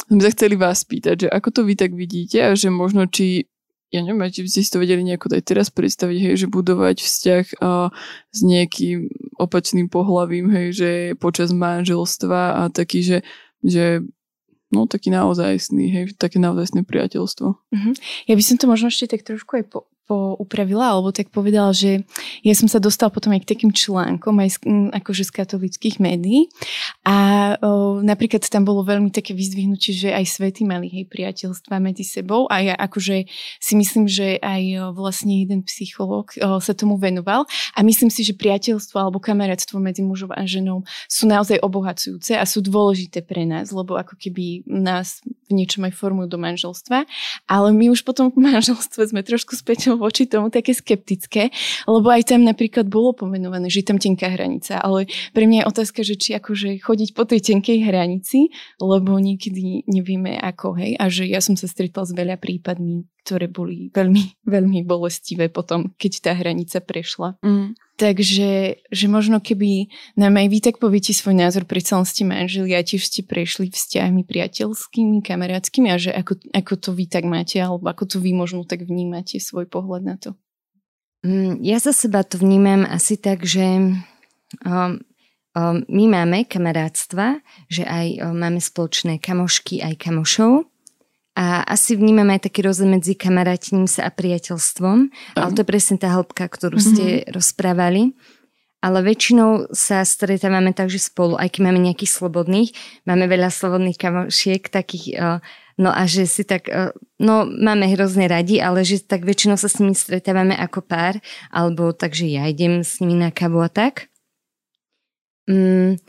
sme 0.08 0.22
sa 0.24 0.32
chceli 0.32 0.56
vás 0.56 0.86
spýtať, 0.86 1.16
že 1.26 1.28
ako 1.28 1.50
to 1.52 1.62
vy 1.66 1.74
tak 1.74 1.92
vidíte 1.92 2.40
a 2.40 2.56
že 2.56 2.72
možno 2.72 3.10
či 3.10 3.50
ja 3.88 4.04
neviem, 4.04 4.28
či 4.28 4.44
by 4.44 4.50
ste 4.52 4.62
si 4.64 4.72
to 4.72 4.84
vedeli 4.84 5.04
nejako 5.04 5.32
aj 5.32 5.44
teraz 5.48 5.68
predstaviť, 5.72 6.18
hej, 6.20 6.36
že 6.44 6.48
budovať 6.52 6.98
vzťah 7.00 7.46
a, 7.64 7.88
s 8.36 8.40
nejakým 8.44 9.08
opačným 9.40 9.88
pohlavím, 9.88 10.52
hej, 10.52 10.68
že 10.76 10.90
počas 11.16 11.56
manželstva 11.56 12.42
a 12.60 12.62
taký, 12.68 13.00
že, 13.00 13.18
že 13.64 14.04
no 14.76 14.92
taký 14.92 15.08
naozajstný, 15.08 15.86
hej, 15.88 16.04
také 16.20 16.36
naozajstné 16.40 16.84
priateľstvo. 16.84 17.48
Uh-huh. 17.48 17.94
Ja 18.28 18.34
by 18.36 18.44
som 18.44 18.60
to 18.60 18.68
možno 18.68 18.92
ešte 18.92 19.16
tak 19.16 19.24
trošku 19.24 19.64
aj 19.64 19.64
po, 19.72 19.88
upravila, 20.16 20.96
alebo 20.96 21.12
tak 21.12 21.28
povedala, 21.30 21.76
že 21.76 22.08
ja 22.42 22.56
som 22.56 22.72
sa 22.72 22.80
dostala 22.80 23.12
potom 23.12 23.36
aj 23.36 23.44
k 23.44 23.52
takým 23.56 23.72
článkom, 23.76 24.40
aj 24.40 24.50
z, 24.56 24.58
akože 24.96 25.24
z 25.28 25.32
katolických 25.36 26.00
médií. 26.00 26.48
A 27.04 27.16
o, 27.60 28.00
napríklad 28.00 28.48
tam 28.48 28.64
bolo 28.64 28.88
veľmi 28.88 29.12
také 29.12 29.36
vyzdvihnutie, 29.36 29.92
že 29.92 30.10
aj 30.16 30.26
svety 30.28 30.64
mali 30.64 30.88
hej 30.88 31.06
priateľstva 31.12 31.84
medzi 31.84 32.08
sebou. 32.08 32.48
A 32.48 32.64
ja 32.64 32.76
akože 32.80 33.28
si 33.60 33.74
myslím, 33.76 34.08
že 34.08 34.40
aj 34.40 34.64
o, 34.64 34.80
vlastne 34.96 35.44
jeden 35.44 35.68
psychológ 35.68 36.32
sa 36.38 36.74
tomu 36.74 36.96
venoval. 36.96 37.44
A 37.76 37.84
myslím 37.84 38.08
si, 38.08 38.24
že 38.24 38.38
priateľstvo 38.38 38.96
alebo 38.96 39.20
kamarátstvo 39.20 39.80
medzi 39.84 40.06
mužom 40.06 40.32
a 40.32 40.48
ženou 40.48 40.88
sú 41.12 41.28
naozaj 41.28 41.60
obohacujúce 41.60 42.38
a 42.40 42.48
sú 42.48 42.64
dôležité 42.64 43.24
pre 43.24 43.44
nás, 43.44 43.76
lebo 43.76 44.00
ako 44.00 44.16
keby 44.16 44.64
nás 44.68 45.20
v 45.48 45.56
niečom 45.56 45.88
aj 45.88 45.94
formujú 45.96 46.28
do 46.28 46.40
manželstva, 46.40 47.08
ale 47.48 47.70
my 47.72 47.92
už 47.92 48.04
potom 48.04 48.30
v 48.30 48.40
manželstve 48.44 49.10
sme 49.10 49.24
trošku 49.24 49.56
späť 49.56 49.96
voči 49.96 50.28
tomu 50.28 50.52
také 50.52 50.76
skeptické, 50.76 51.50
lebo 51.88 52.08
aj 52.12 52.30
tam 52.30 52.44
napríklad 52.44 52.88
bolo 52.88 53.16
pomenované, 53.16 53.72
že 53.72 53.82
je 53.84 53.88
tam 53.88 54.00
tenká 54.00 54.28
hranica, 54.28 54.80
ale 54.80 55.08
pre 55.32 55.48
mňa 55.48 55.64
je 55.64 55.70
otázka, 55.72 56.00
že 56.04 56.16
či 56.20 56.30
akože 56.36 56.84
chodiť 56.84 57.10
po 57.16 57.24
tej 57.24 57.40
tenkej 57.54 57.88
hranici, 57.88 58.52
lebo 58.78 59.16
niekedy 59.18 59.88
nevieme 59.88 60.36
ako, 60.38 60.78
hej, 60.78 61.00
a 61.00 61.08
že 61.08 61.26
ja 61.26 61.40
som 61.40 61.56
sa 61.56 61.66
stretla 61.66 62.04
s 62.04 62.12
veľa 62.12 62.38
prípadmi, 62.38 63.08
ktoré 63.24 63.48
boli 63.48 63.92
veľmi, 63.92 64.48
veľmi 64.48 64.80
bolestivé 64.84 65.48
potom, 65.52 65.96
keď 65.96 66.12
tá 66.24 66.32
hranica 66.36 66.84
prešla. 66.84 67.40
Mm. 67.44 67.76
Takže 67.98 68.78
že 68.94 69.06
možno 69.10 69.42
keby 69.42 69.90
nám 70.14 70.38
aj 70.38 70.48
vy 70.54 70.60
tak 70.62 70.78
poviete 70.78 71.18
svoj 71.18 71.34
názor, 71.34 71.66
pri 71.66 71.82
celom 71.82 72.06
ste 72.06 72.30
manželi 72.30 72.78
a 72.78 72.86
tiež 72.86 73.10
ste 73.10 73.26
prešli 73.26 73.74
vzťahmi 73.74 74.22
priateľskými, 74.22 75.26
kamarátskymi 75.26 75.90
a 75.90 75.98
že 75.98 76.14
ako, 76.14 76.38
ako 76.54 76.74
to 76.78 76.90
vy 76.94 77.10
tak 77.10 77.26
máte, 77.26 77.58
alebo 77.58 77.90
ako 77.90 78.06
to 78.06 78.18
vy 78.22 78.38
možno 78.38 78.70
tak 78.70 78.86
vnímate 78.86 79.42
svoj 79.42 79.66
pohľad 79.66 80.06
na 80.06 80.16
to. 80.22 80.38
Mm, 81.26 81.58
ja 81.66 81.82
za 81.82 81.90
seba 81.90 82.22
to 82.22 82.38
vnímam 82.38 82.86
asi 82.86 83.18
tak, 83.18 83.42
že 83.42 83.66
um, 83.66 85.02
um, 85.58 85.82
my 85.90 86.06
máme 86.06 86.46
kamarátstva, 86.46 87.42
že 87.66 87.82
aj 87.82 88.22
um, 88.22 88.38
máme 88.38 88.62
spoločné 88.62 89.18
kamošky, 89.18 89.82
aj 89.82 89.98
kamošov 89.98 90.70
a 91.38 91.62
asi 91.70 91.94
vnímame 91.94 92.34
aj 92.34 92.50
taký 92.50 92.66
rozdiel 92.66 92.90
medzi 92.90 93.14
kamarátením 93.14 93.86
sa 93.86 94.10
a 94.10 94.12
priateľstvom, 94.12 94.98
uh-huh. 95.06 95.38
ale 95.38 95.54
to 95.54 95.62
je 95.62 95.70
presne 95.70 96.02
tá 96.02 96.10
hĺbka, 96.10 96.50
ktorú 96.50 96.82
ste 96.82 97.22
uh-huh. 97.22 97.38
rozprávali. 97.38 98.18
Ale 98.82 99.02
väčšinou 99.02 99.74
sa 99.74 100.06
stretávame 100.06 100.70
tak, 100.74 100.90
že 100.90 101.02
spolu, 101.02 101.34
aj 101.38 101.50
keď 101.54 101.62
máme 101.66 101.82
nejakých 101.82 102.14
slobodných, 102.14 102.70
máme 103.10 103.26
veľa 103.26 103.50
slobodných 103.50 103.98
kamošiek, 103.98 104.70
takých, 104.70 105.06
uh, 105.18 105.38
no 105.82 105.90
a 105.94 106.06
že 106.10 106.30
si 106.30 106.42
tak, 106.46 106.70
uh, 106.70 106.94
no 107.22 107.46
máme 107.46 107.90
hrozne 107.94 108.26
radi, 108.26 108.58
ale 108.58 108.82
že 108.82 109.02
tak 109.02 109.26
väčšinou 109.26 109.62
sa 109.62 109.70
s 109.70 109.78
nimi 109.78 109.94
stretávame 109.94 110.58
ako 110.58 110.86
pár, 110.86 111.22
alebo 111.54 111.94
takže 111.94 112.30
ja 112.30 112.50
idem 112.50 112.82
s 112.82 112.98
nimi 113.02 113.18
na 113.18 113.30
kavu 113.30 113.62
a 113.62 113.70
tak. 113.70 114.10
Mm, 115.50 116.02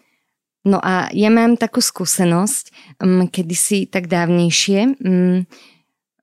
No 0.67 0.83
a 0.83 1.07
ja 1.15 1.31
mám 1.31 1.55
takú 1.55 1.79
skúsenosť, 1.79 2.99
um, 3.03 3.31
kedysi 3.31 3.87
tak 3.87 4.11
dávnejšie 4.11 4.99
um, 5.03 5.47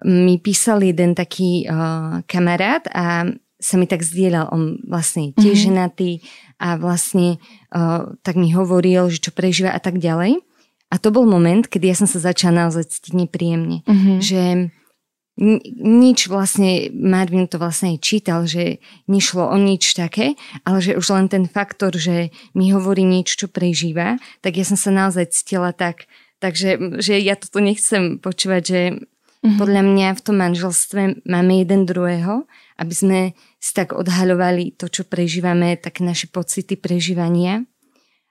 mi 0.06 0.36
písal 0.38 0.84
jeden 0.84 1.16
taký 1.16 1.66
uh, 1.66 2.22
kamarát 2.28 2.84
a 2.92 3.26
sa 3.56 3.76
mi 3.80 3.88
tak 3.88 4.04
zdieľal, 4.04 4.52
on 4.52 4.84
vlastne 4.86 5.32
tiež 5.34 5.58
mm-hmm. 5.58 5.68
ženatý 5.72 6.12
a 6.60 6.76
vlastne 6.78 7.42
uh, 7.74 8.14
tak 8.22 8.36
mi 8.38 8.52
hovoril, 8.52 9.10
že 9.10 9.24
čo 9.24 9.32
prežíva 9.32 9.74
a 9.74 9.82
tak 9.82 9.98
ďalej. 9.98 10.44
A 10.94 10.96
to 11.02 11.10
bol 11.10 11.26
moment, 11.26 11.66
kedy 11.66 11.90
ja 11.90 11.98
som 11.98 12.06
sa 12.06 12.22
začala 12.22 12.68
naozaj 12.68 12.92
cítiť 12.92 13.14
nepríjemne. 13.18 13.82
Mm-hmm. 13.88 14.18
Že 14.22 14.44
nič 15.36 16.32
vlastne, 16.32 16.88
Marvin 16.96 17.52
to 17.52 17.60
vlastne 17.60 18.00
čítal, 18.00 18.48
že 18.48 18.80
nešlo 19.12 19.52
o 19.52 19.58
nič 19.60 19.92
také, 19.92 20.40
ale 20.64 20.80
že 20.80 20.96
už 20.96 21.12
len 21.12 21.28
ten 21.28 21.44
faktor, 21.44 21.92
že 21.92 22.32
mi 22.56 22.72
hovorí 22.72 23.04
nič, 23.04 23.36
čo 23.36 23.52
prežíva, 23.52 24.16
tak 24.40 24.56
ja 24.56 24.64
som 24.64 24.80
sa 24.80 24.96
naozaj 24.96 25.36
cítila 25.36 25.76
tak, 25.76 26.08
takže 26.40 27.00
že 27.04 27.20
ja 27.20 27.36
toto 27.36 27.60
nechcem 27.60 28.16
počúvať, 28.24 28.64
že 28.64 28.82
mm-hmm. 28.96 29.60
podľa 29.60 29.84
mňa 29.84 30.08
v 30.16 30.24
tom 30.24 30.38
manželstve 30.40 31.02
máme 31.28 31.54
jeden 31.60 31.84
druhého, 31.84 32.48
aby 32.80 32.94
sme 32.96 33.20
si 33.60 33.72
tak 33.76 33.92
odhaľovali 33.92 34.80
to, 34.80 34.88
čo 34.88 35.04
prežívame, 35.04 35.76
také 35.76 36.08
naše 36.08 36.32
pocity 36.32 36.80
prežívania, 36.80 37.68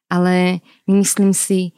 ale 0.09 0.65
myslím 0.89 1.37
si, 1.37 1.77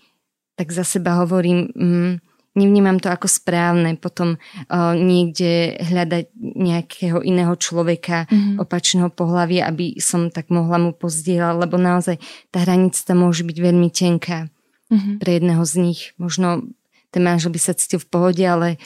tak 0.54 0.70
za 0.70 0.86
seba 0.86 1.18
hovorím, 1.18 1.66
mm, 1.74 2.25
nevnímam 2.56 2.96
to 2.96 3.12
ako 3.12 3.28
správne 3.28 4.00
potom 4.00 4.40
uh, 4.40 4.96
niekde 4.96 5.76
hľadať 5.76 6.32
nejakého 6.36 7.20
iného 7.20 7.52
človeka 7.54 8.24
mm-hmm. 8.26 8.56
opačného 8.58 9.12
pohľavia, 9.12 9.68
aby 9.68 10.00
som 10.00 10.32
tak 10.32 10.48
mohla 10.48 10.80
mu 10.80 10.90
pozdieľať, 10.96 11.54
lebo 11.60 11.76
naozaj 11.76 12.16
tá 12.48 12.64
hranica 12.64 13.12
môže 13.12 13.44
byť 13.44 13.56
veľmi 13.60 13.88
tenká 13.92 14.48
mm-hmm. 14.88 15.14
pre 15.20 15.30
jedného 15.36 15.62
z 15.68 15.74
nich. 15.78 16.00
Možno 16.16 16.72
ten 17.12 17.22
manžel 17.22 17.52
by 17.52 17.60
sa 17.60 17.76
cítil 17.76 18.00
v 18.00 18.08
pohode, 18.08 18.42
ale 18.42 18.80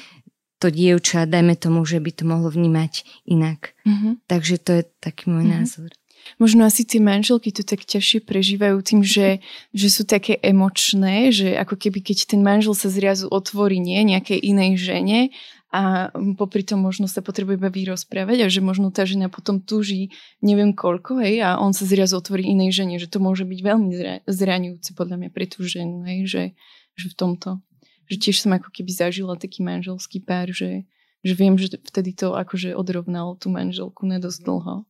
to 0.61 0.69
dievča, 0.69 1.25
dajme 1.25 1.57
tomu, 1.57 1.87
že 1.89 2.03
by 2.03 2.11
to 2.13 2.29
mohlo 2.29 2.53
vnímať 2.53 3.25
inak. 3.25 3.73
Mm-hmm. 3.87 4.13
Takže 4.29 4.55
to 4.61 4.71
je 4.77 4.83
taký 5.01 5.33
môj 5.33 5.47
mm-hmm. 5.47 5.57
názor. 5.63 5.91
Možno 6.39 6.65
asi 6.65 6.89
tie 6.89 6.99
manželky 7.03 7.53
to 7.53 7.61
tak 7.61 7.85
ťažšie 7.85 8.25
prežívajú 8.25 8.81
tým, 8.81 9.01
že, 9.05 9.45
že 9.77 9.89
sú 9.93 10.09
také 10.09 10.41
emočné, 10.41 11.29
že 11.35 11.57
ako 11.57 11.77
keby 11.77 12.01
keď 12.01 12.33
ten 12.33 12.41
manžel 12.41 12.73
sa 12.73 12.89
zrazu 12.89 13.29
otvorí 13.29 13.77
nie 13.77 14.01
nejakej 14.05 14.41
inej 14.41 14.73
žene 14.81 15.21
a 15.71 16.11
popri 16.35 16.67
tom 16.67 16.83
možno 16.83 17.07
sa 17.07 17.23
potrebuje 17.23 17.55
iba 17.55 17.71
vyrozprávať 17.71 18.43
a 18.43 18.51
že 18.51 18.59
možno 18.59 18.91
tá 18.91 19.07
žena 19.07 19.31
potom 19.31 19.63
túži 19.63 20.11
neviem 20.43 20.75
koľko, 20.75 21.23
hej, 21.23 21.47
a 21.47 21.63
on 21.63 21.71
sa 21.71 21.87
zrazu 21.87 22.19
otvorí 22.19 22.43
inej 22.43 22.83
žene, 22.83 22.99
že 22.99 23.07
to 23.07 23.23
môže 23.23 23.47
byť 23.47 23.61
veľmi 23.63 23.91
zraňujúce 24.27 24.99
podľa 24.99 25.17
mňa 25.23 25.31
pre 25.31 25.47
tú 25.47 25.63
ženu, 25.63 26.03
hej, 26.11 26.27
že, 26.27 26.45
že 26.99 27.07
v 27.07 27.15
tomto. 27.15 27.51
Že 28.11 28.17
tiež 28.19 28.37
som 28.43 28.51
ako 28.51 28.75
keby 28.75 28.91
zažila 28.91 29.39
taký 29.39 29.63
manželský 29.63 30.19
pár, 30.27 30.51
že, 30.51 30.91
že 31.23 31.33
viem, 31.39 31.55
že 31.55 31.71
vtedy 31.79 32.19
to 32.19 32.35
akože 32.35 32.75
odrovnalo 32.75 33.39
tú 33.39 33.55
manželku 33.55 34.03
na 34.11 34.19
dlho. 34.19 34.83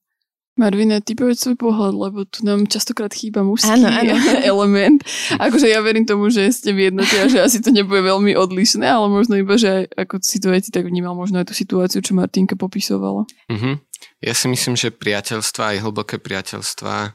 Marvine, 0.59 0.99
ty 1.01 1.15
povedz 1.15 1.47
svoj 1.47 1.57
pohľad, 1.57 1.95
lebo 1.95 2.27
tu 2.27 2.43
nám 2.43 2.67
častokrát 2.67 3.15
chýba 3.15 3.47
mužský 3.47 3.71
ano, 3.71 3.87
ano. 3.87 4.15
element. 4.53 5.01
Akože 5.39 5.71
ja 5.71 5.79
verím 5.81 6.05
tomu, 6.05 6.29
že 6.29 6.51
ste 6.51 6.75
v 6.75 6.91
jednote 6.91 7.15
a 7.17 7.31
že 7.31 7.39
asi 7.39 7.59
to 7.63 7.71
nebude 7.71 8.03
veľmi 8.03 8.35
odlišné, 8.35 8.83
ale 8.83 9.07
možno 9.07 9.39
iba, 9.39 9.55
že 9.55 9.87
ako 9.95 10.19
si 10.21 10.43
to 10.43 10.51
aj 10.51 10.67
ty 10.67 10.71
tak 10.75 10.91
vnímal 10.91 11.15
možno 11.15 11.41
aj 11.41 11.49
tú 11.49 11.55
situáciu, 11.55 12.03
čo 12.03 12.19
Martinka 12.19 12.59
popisovala. 12.59 13.25
Uh-huh. 13.47 13.75
Ja 14.21 14.35
si 14.35 14.51
myslím, 14.51 14.75
že 14.75 14.91
priateľstva, 14.91 15.79
aj 15.79 15.83
hlboké 15.87 16.19
priateľstva, 16.19 17.15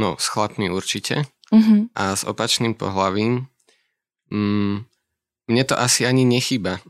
no 0.00 0.16
s 0.16 0.26
chlapmi 0.32 0.72
určite 0.72 1.28
uh-huh. 1.52 1.92
a 1.92 2.16
s 2.16 2.24
opačným 2.24 2.74
pohľavím, 2.74 3.46
mm, 4.32 4.74
mne 5.52 5.62
to 5.68 5.76
asi 5.76 6.08
ani 6.08 6.24
nechýba 6.24 6.80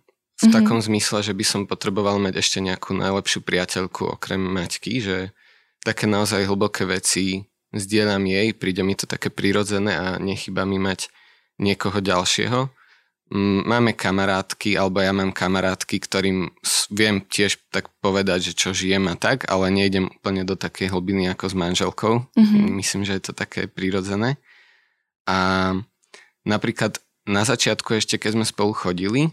v 0.43 0.51
mm-hmm. 0.51 0.59
takom 0.59 0.83
zmysle, 0.83 1.23
že 1.23 1.33
by 1.33 1.45
som 1.47 1.71
potreboval 1.71 2.19
mať 2.19 2.43
ešte 2.43 2.59
nejakú 2.59 2.99
najlepšiu 2.99 3.47
priateľku 3.47 4.19
okrem 4.19 4.43
Maťky, 4.43 4.99
že 4.99 5.17
také 5.87 6.11
naozaj 6.11 6.51
hlboké 6.51 6.83
veci 6.83 7.47
zdieľam 7.71 8.27
jej, 8.27 8.51
príde 8.53 8.83
mi 8.83 8.99
to 8.99 9.07
také 9.07 9.31
prirodzené 9.31 9.95
a 9.95 10.07
nechyba 10.19 10.67
mi 10.67 10.83
mať 10.83 11.09
niekoho 11.63 12.03
ďalšieho. 12.03 12.69
Mm, 13.33 13.65
máme 13.65 13.97
kamarátky, 13.97 14.77
alebo 14.77 15.01
ja 15.01 15.15
mám 15.15 15.33
kamarátky, 15.33 15.97
ktorým 16.05 16.53
viem 16.93 17.25
tiež 17.25 17.63
tak 17.73 17.89
povedať, 18.05 18.53
že 18.53 18.53
čo 18.53 18.77
žijem 18.77 19.09
a 19.09 19.17
tak, 19.17 19.49
ale 19.49 19.73
nejdem 19.73 20.13
úplne 20.13 20.45
do 20.45 20.53
takej 20.53 20.93
hlbiny 20.93 21.33
ako 21.33 21.49
s 21.49 21.55
manželkou. 21.57 22.15
Mm-hmm. 22.37 22.65
Myslím, 22.77 23.03
že 23.09 23.17
je 23.17 23.25
to 23.25 23.33
také 23.33 23.71
prirodzené. 23.71 24.37
A 25.25 25.73
napríklad 26.45 27.01
na 27.25 27.47
začiatku 27.47 27.97
ešte, 27.97 28.19
keď 28.19 28.37
sme 28.37 28.45
spolu 28.45 28.75
chodili, 28.75 29.33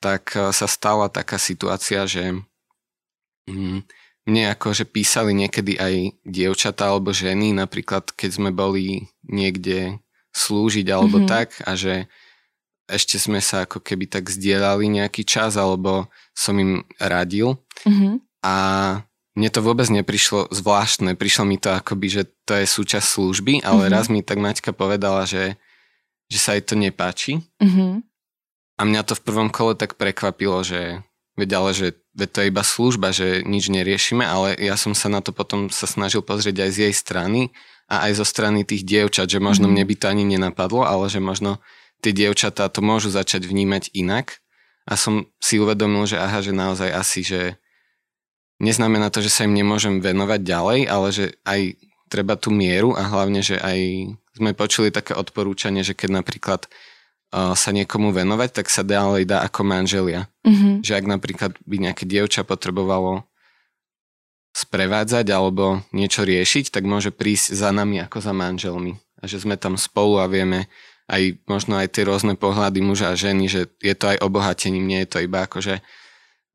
tak 0.00 0.34
eh, 0.34 0.50
sa 0.50 0.66
stala 0.66 1.12
taká 1.12 1.36
situácia, 1.36 2.08
že 2.08 2.34
mm, 3.46 3.84
mne 4.28 4.42
akože 4.52 4.84
písali 4.88 5.32
niekedy 5.32 5.80
aj 5.80 5.94
dievčatá 6.22 6.92
alebo 6.92 7.14
ženy, 7.14 7.56
napríklad 7.56 8.12
keď 8.12 8.30
sme 8.36 8.50
boli 8.52 9.08
niekde 9.24 10.00
slúžiť 10.30 10.86
alebo 10.90 11.22
mm-hmm. 11.22 11.30
tak 11.30 11.48
a 11.66 11.74
že 11.74 12.06
ešte 12.90 13.22
sme 13.22 13.38
sa 13.38 13.64
ako 13.66 13.78
keby 13.82 14.10
tak 14.10 14.26
zdieľali 14.26 14.90
nejaký 14.90 15.22
čas 15.22 15.54
alebo 15.54 16.10
som 16.34 16.58
im 16.58 16.82
radil 16.98 17.58
mm-hmm. 17.86 18.14
a 18.42 18.54
mne 19.38 19.48
to 19.54 19.62
vôbec 19.62 19.86
neprišlo 19.86 20.50
zvláštne, 20.50 21.14
prišlo 21.14 21.46
mi 21.46 21.54
to 21.54 21.70
akoby, 21.70 22.10
že 22.10 22.22
to 22.42 22.58
je 22.58 22.66
súčasť 22.66 23.06
služby, 23.06 23.54
ale 23.62 23.86
mm-hmm. 23.86 23.94
raz 23.94 24.06
mi 24.10 24.20
tak 24.26 24.42
Maťka 24.42 24.74
povedala, 24.74 25.22
že, 25.22 25.54
že 26.26 26.38
sa 26.38 26.58
jej 26.58 26.62
to 26.66 26.74
nepáči 26.74 27.42
mm-hmm. 27.62 28.09
A 28.80 28.82
mňa 28.88 29.04
to 29.04 29.12
v 29.12 29.24
prvom 29.28 29.52
kole 29.52 29.76
tak 29.76 30.00
prekvapilo, 30.00 30.64
že 30.64 31.04
Veď 31.40 31.50
ale, 31.56 31.70
že 31.72 31.86
veď 32.12 32.28
to 32.28 32.38
je 32.44 32.50
iba 32.52 32.60
služba, 32.60 33.08
že 33.16 33.46
nič 33.48 33.72
neriešime, 33.72 34.20
ale 34.20 34.60
ja 34.60 34.76
som 34.76 34.92
sa 34.92 35.08
na 35.08 35.24
to 35.24 35.32
potom 35.32 35.72
sa 35.72 35.88
snažil 35.88 36.20
pozrieť 36.20 36.68
aj 36.68 36.70
z 36.76 36.78
jej 36.84 36.94
strany 36.94 37.40
a 37.88 38.04
aj 38.04 38.20
zo 38.20 38.26
strany 38.28 38.60
tých 38.66 38.84
dievčat, 38.84 39.30
že 39.32 39.40
možno 39.40 39.64
mm. 39.64 39.72
mne 39.72 39.84
by 39.88 39.94
to 39.96 40.06
ani 40.12 40.24
nenapadlo, 40.28 40.84
ale 40.84 41.08
že 41.08 41.16
možno 41.16 41.56
tie 42.04 42.12
dievčatá 42.12 42.68
to 42.68 42.84
môžu 42.84 43.08
začať 43.08 43.48
vnímať 43.48 43.88
inak. 43.96 44.36
A 44.84 45.00
som 45.00 45.32
si 45.40 45.56
uvedomil, 45.56 46.04
že 46.04 46.20
aha, 46.20 46.44
že 46.44 46.52
naozaj 46.52 46.90
asi, 46.92 47.20
že 47.24 47.40
neznamená 48.60 49.08
to, 49.08 49.24
že 49.24 49.32
sa 49.32 49.48
im 49.48 49.56
nemôžem 49.56 50.04
venovať 50.04 50.40
ďalej, 50.44 50.80
ale 50.92 51.08
že 51.08 51.24
aj 51.48 51.78
treba 52.12 52.36
tú 52.36 52.52
mieru 52.52 52.92
a 52.98 53.06
hlavne, 53.06 53.40
že 53.40 53.56
aj 53.56 54.12
sme 54.36 54.52
počuli 54.52 54.92
také 54.92 55.16
odporúčanie, 55.16 55.80
že 55.86 55.96
keď 55.96 56.20
napríklad 56.20 56.68
sa 57.30 57.70
niekomu 57.70 58.10
venovať, 58.10 58.50
tak 58.62 58.66
sa 58.66 58.82
ďalej 58.82 59.30
dá 59.30 59.46
ako 59.46 59.62
manželia. 59.62 60.26
Mm-hmm. 60.42 60.82
Že 60.82 60.92
ak 60.98 61.04
napríklad 61.06 61.52
by 61.62 61.76
nejaké 61.78 62.04
dievča 62.04 62.42
potrebovalo 62.42 63.22
sprevádzať 64.50 65.30
alebo 65.30 65.86
niečo 65.94 66.26
riešiť, 66.26 66.74
tak 66.74 66.82
môže 66.82 67.14
prísť 67.14 67.54
za 67.54 67.70
nami 67.70 68.02
ako 68.02 68.18
za 68.18 68.34
manželmi. 68.34 68.98
A 69.22 69.30
že 69.30 69.38
sme 69.38 69.54
tam 69.54 69.78
spolu 69.78 70.18
a 70.18 70.26
vieme 70.26 70.66
aj 71.06 71.38
možno 71.46 71.78
aj 71.78 71.94
tie 71.94 72.06
rôzne 72.06 72.34
pohľady 72.34 72.82
muža 72.82 73.14
a 73.14 73.18
ženy, 73.18 73.46
že 73.46 73.70
je 73.78 73.94
to 73.94 74.10
aj 74.10 74.22
obohatením, 74.22 74.86
nie 74.86 75.06
je 75.06 75.10
to 75.10 75.18
iba 75.22 75.46
akože 75.46 75.82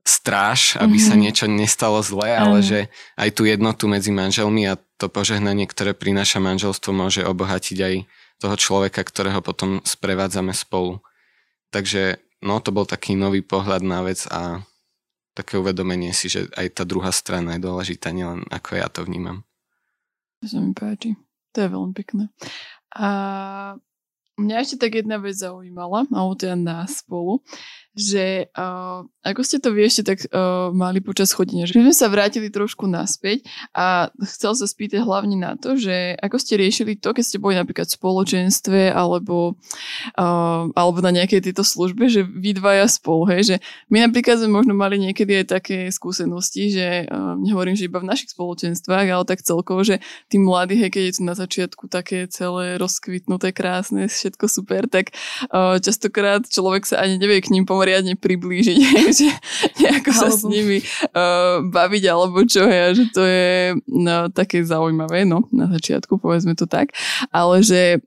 stráž, 0.05 0.77
aby 0.77 0.99
mm-hmm. 0.99 1.07
sa 1.07 1.15
mhm. 1.15 1.21
niečo 1.23 1.45
nestalo 1.49 1.99
zle, 2.03 2.29
ale 2.29 2.61
že 2.61 2.79
aj 3.15 3.29
tú 3.31 3.47
jednotu 3.47 3.89
medzi 3.89 4.11
manželmi 4.11 4.67
a 4.69 4.77
to 4.99 5.07
požehnanie, 5.07 5.65
ktoré 5.67 5.97
prináša 5.97 6.43
manželstvo, 6.43 6.91
môže 6.93 7.23
obohatiť 7.23 7.77
aj 7.79 7.95
toho 8.39 8.55
človeka, 8.59 9.01
ktorého 9.03 9.39
potom 9.39 9.79
sprevádzame 9.83 10.51
spolu. 10.51 10.99
Takže 11.71 12.19
no 12.43 12.59
to 12.59 12.69
bol 12.75 12.83
taký 12.87 13.15
nový 13.15 13.41
pohľad 13.41 13.81
na 13.81 14.03
vec 14.03 14.27
a 14.31 14.63
také 15.35 15.59
uvedomenie 15.59 16.15
si, 16.15 16.31
že 16.31 16.47
aj 16.55 16.79
tá 16.79 16.83
druhá 16.87 17.11
strana 17.11 17.59
je 17.59 17.65
dôležitá, 17.67 18.15
nielen 18.15 18.47
ako 18.47 18.69
ja 18.79 18.87
to 18.87 19.03
vnímam. 19.03 19.43
To 20.39 20.47
sa 20.47 20.59
mi 20.63 20.71
páči. 20.71 21.19
To 21.55 21.57
je 21.63 21.69
veľmi 21.71 21.93
pekné. 21.95 22.31
A 22.95 23.07
mňa 24.39 24.55
ešte 24.63 24.87
tak 24.87 25.03
jedna 25.03 25.19
vec 25.19 25.35
zaujímala, 25.35 26.07
alebo 26.07 26.35
teda 26.39 26.55
nás 26.55 27.03
spolu, 27.03 27.43
že 27.95 28.51
uh, 28.51 29.07
ako 29.23 29.41
ste 29.41 29.63
to 29.63 29.71
vy 29.71 29.87
ešte 29.87 30.03
tak 30.03 30.19
uh, 30.27 30.67
mali 30.75 30.99
počas 30.99 31.31
chodenia, 31.31 31.63
že 31.63 31.79
sme 31.79 31.95
sa 31.95 32.11
vrátili 32.11 32.51
trošku 32.51 32.91
naspäť 32.91 33.47
a 33.71 34.11
chcel 34.19 34.51
sa 34.51 34.67
spýtať 34.67 34.99
hlavne 34.99 35.39
na 35.39 35.55
to, 35.55 35.79
že 35.79 36.19
ako 36.19 36.35
ste 36.35 36.59
riešili 36.59 36.99
to, 36.99 37.15
keď 37.15 37.23
ste 37.23 37.39
boli 37.39 37.55
napríklad 37.55 37.87
v 37.87 37.95
spoločenstve 37.95 38.91
alebo, 38.91 39.55
uh, 40.19 40.67
alebo 40.75 40.99
na 40.99 41.15
nejakej 41.15 41.47
tejto 41.47 41.63
službe, 41.63 42.11
že 42.11 42.27
vy 42.27 42.59
dvaja 42.59 42.91
spolu, 42.91 43.31
hej, 43.31 43.55
že 43.55 43.55
my 43.87 44.03
napríklad 44.11 44.43
sme 44.43 44.51
možno 44.51 44.75
mali 44.75 44.99
niekedy 44.99 45.47
aj 45.47 45.55
také 45.55 45.87
skúsenosti, 45.87 46.75
že 46.75 47.07
uh, 47.07 47.39
nehovorím, 47.39 47.79
že 47.79 47.87
iba 47.87 48.03
v 48.03 48.11
našich 48.11 48.35
spoločenstvách, 48.35 49.07
ale 49.07 49.23
tak 49.23 49.39
celkovo, 49.39 49.87
že 49.87 50.03
tí 50.27 50.35
mladí, 50.35 50.75
hej, 50.75 50.91
keď 50.91 51.03
je 51.07 51.15
tu 51.15 51.23
na 51.23 51.33
začiatku 51.39 51.87
také 51.87 52.27
celé 52.27 52.75
rozkvitnuté, 52.75 53.55
krásne, 53.55 54.11
všetko 54.11 54.51
super, 54.51 54.83
tak 54.91 55.15
uh, 55.47 55.79
častokrát 55.79 56.43
človek 56.43 56.83
sa 56.83 56.99
ani 56.99 57.15
nevie 57.15 57.39
k 57.39 57.55
ním 57.55 57.63
pomôcť 57.63 57.84
poriadne 57.85 58.17
priblížiť, 58.17 58.77
že 59.21 59.29
nejako 59.77 60.09
sa 60.09 60.33
s 60.33 60.41
nimi 60.41 60.81
uh, 60.81 61.61
baviť 61.69 62.03
alebo 62.09 62.41
čo, 62.49 62.65
ja, 62.65 62.89
že 62.97 63.05
to 63.13 63.21
je 63.21 63.77
no, 63.85 64.33
také 64.33 64.65
zaujímavé, 64.65 65.21
no, 65.29 65.45
na 65.53 65.69
začiatku, 65.69 66.17
povedzme 66.17 66.57
to 66.57 66.65
tak, 66.65 66.97
ale 67.29 67.61
že 67.61 68.01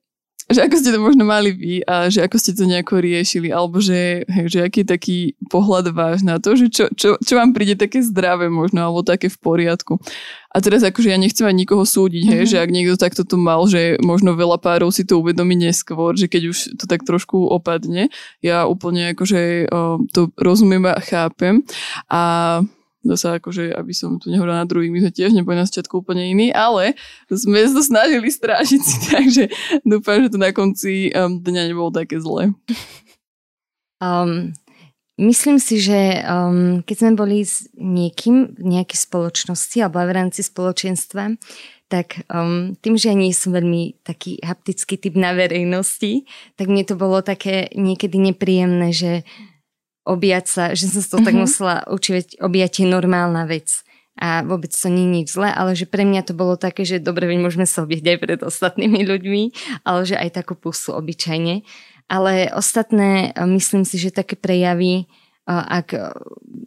že 0.48 0.64
ako 0.64 0.74
ste 0.80 0.90
to 0.96 1.00
možno 1.00 1.28
mali 1.28 1.52
vy 1.52 1.84
a 1.84 2.08
že 2.08 2.24
ako 2.24 2.36
ste 2.40 2.56
to 2.56 2.64
nejako 2.64 3.04
riešili, 3.04 3.52
alebo 3.52 3.84
že, 3.84 4.24
hej, 4.24 4.46
že 4.48 4.58
aký 4.64 4.80
je 4.80 4.88
taký 4.88 5.18
pohľad 5.52 5.92
váš 5.92 6.24
na 6.24 6.40
to, 6.40 6.56
že 6.56 6.72
čo, 6.72 6.84
čo, 6.96 7.20
čo 7.20 7.32
vám 7.36 7.52
príde 7.52 7.76
také 7.76 8.00
zdravé 8.00 8.48
možno, 8.48 8.80
alebo 8.80 9.04
také 9.04 9.28
v 9.28 9.36
poriadku. 9.36 10.00
A 10.48 10.64
teraz 10.64 10.80
akože 10.80 11.12
ja 11.12 11.20
nechcem 11.20 11.44
aj 11.44 11.52
nikoho 11.52 11.84
súdiť, 11.84 12.24
hej, 12.24 12.42
mm-hmm. 12.48 12.52
že 12.56 12.62
ak 12.64 12.70
niekto 12.72 12.96
takto 12.96 13.22
to 13.28 13.36
mal, 13.36 13.68
že 13.68 14.00
možno 14.00 14.32
veľa 14.32 14.56
párov 14.56 14.88
si 14.88 15.04
to 15.04 15.20
uvedomí 15.20 15.52
neskôr, 15.52 16.16
že 16.16 16.32
keď 16.32 16.42
už 16.48 16.58
to 16.80 16.88
tak 16.88 17.04
trošku 17.04 17.36
opadne, 17.36 18.08
ja 18.40 18.64
úplne 18.64 19.12
akože 19.12 19.68
o, 19.68 20.00
to 20.08 20.32
rozumiem 20.40 20.88
a 20.88 20.96
chápem. 21.04 21.60
A 22.08 22.22
zase 23.14 23.40
akože, 23.40 23.72
aby 23.72 23.92
som 23.96 24.20
tu 24.20 24.28
nehovorila 24.28 24.64
na 24.64 24.68
druhých, 24.68 24.92
my 24.92 25.00
sme 25.06 25.12
tiež 25.14 25.30
neboli 25.32 25.56
na 25.56 25.64
začiatku 25.64 26.04
úplne 26.04 26.28
iní, 26.28 26.52
ale 26.52 26.98
sme 27.32 27.64
sa 27.64 27.80
snažili 27.80 28.28
strážiť 28.28 28.82
si, 28.82 28.96
takže 29.14 29.44
dúfam, 29.86 30.24
že 30.24 30.32
to 30.32 30.38
na 30.40 30.50
konci 30.52 31.12
um, 31.12 31.40
dňa 31.40 31.62
nebolo 31.72 31.90
také 31.94 32.20
zlé. 32.20 32.52
Um, 33.98 34.54
myslím 35.18 35.58
si, 35.58 35.82
že 35.82 36.22
um, 36.22 36.84
keď 36.86 36.96
sme 36.96 37.12
boli 37.18 37.42
s 37.42 37.66
niekým 37.74 38.54
v 38.54 38.64
nejakej 38.78 38.98
spoločnosti 39.10 39.76
alebo 39.82 40.04
v 40.04 40.14
rámci 40.14 40.40
spoločenstva, 40.46 41.34
tak 41.88 42.28
um, 42.28 42.76
tým, 42.84 43.00
že 43.00 43.08
ja 43.08 43.16
nie 43.16 43.32
som 43.32 43.56
veľmi 43.56 44.04
taký 44.04 44.38
haptický 44.44 45.00
typ 45.00 45.16
na 45.16 45.32
verejnosti, 45.32 46.28
tak 46.60 46.68
mne 46.68 46.84
to 46.84 47.00
bolo 47.00 47.24
také 47.24 47.72
niekedy 47.72 48.20
nepríjemné, 48.20 48.92
že 48.92 49.24
objať 50.08 50.44
sa, 50.48 50.64
že 50.72 50.88
som 50.88 51.04
sa 51.04 51.08
to 51.12 51.20
mm-hmm. 51.20 51.26
tak 51.28 51.34
mhm. 51.36 51.42
musela 51.44 51.76
učiť, 51.84 52.40
objať 52.40 52.72
je 52.80 52.86
normálna 52.88 53.44
vec 53.44 53.84
a 54.18 54.42
vôbec 54.42 54.74
to 54.74 54.90
nie 54.90 55.06
je 55.06 55.14
nič 55.22 55.28
zlé, 55.30 55.54
ale 55.54 55.78
že 55.78 55.86
pre 55.86 56.02
mňa 56.02 56.26
to 56.26 56.34
bolo 56.34 56.58
také, 56.58 56.82
že 56.82 56.98
dobre, 56.98 57.30
veď 57.30 57.38
môžeme 57.38 57.66
sa 57.70 57.86
objať 57.86 58.02
aj 58.02 58.18
pred 58.18 58.40
ostatnými 58.42 59.06
ľuďmi, 59.06 59.42
ale 59.86 60.00
že 60.02 60.18
aj 60.18 60.42
takú 60.42 60.58
pusu 60.58 60.90
obyčajne. 60.90 61.62
Ale 62.10 62.50
ostatné, 62.50 63.30
myslím 63.38 63.86
si, 63.86 63.94
že 63.94 64.10
také 64.10 64.34
prejavy, 64.34 65.06
ak, 65.46 65.94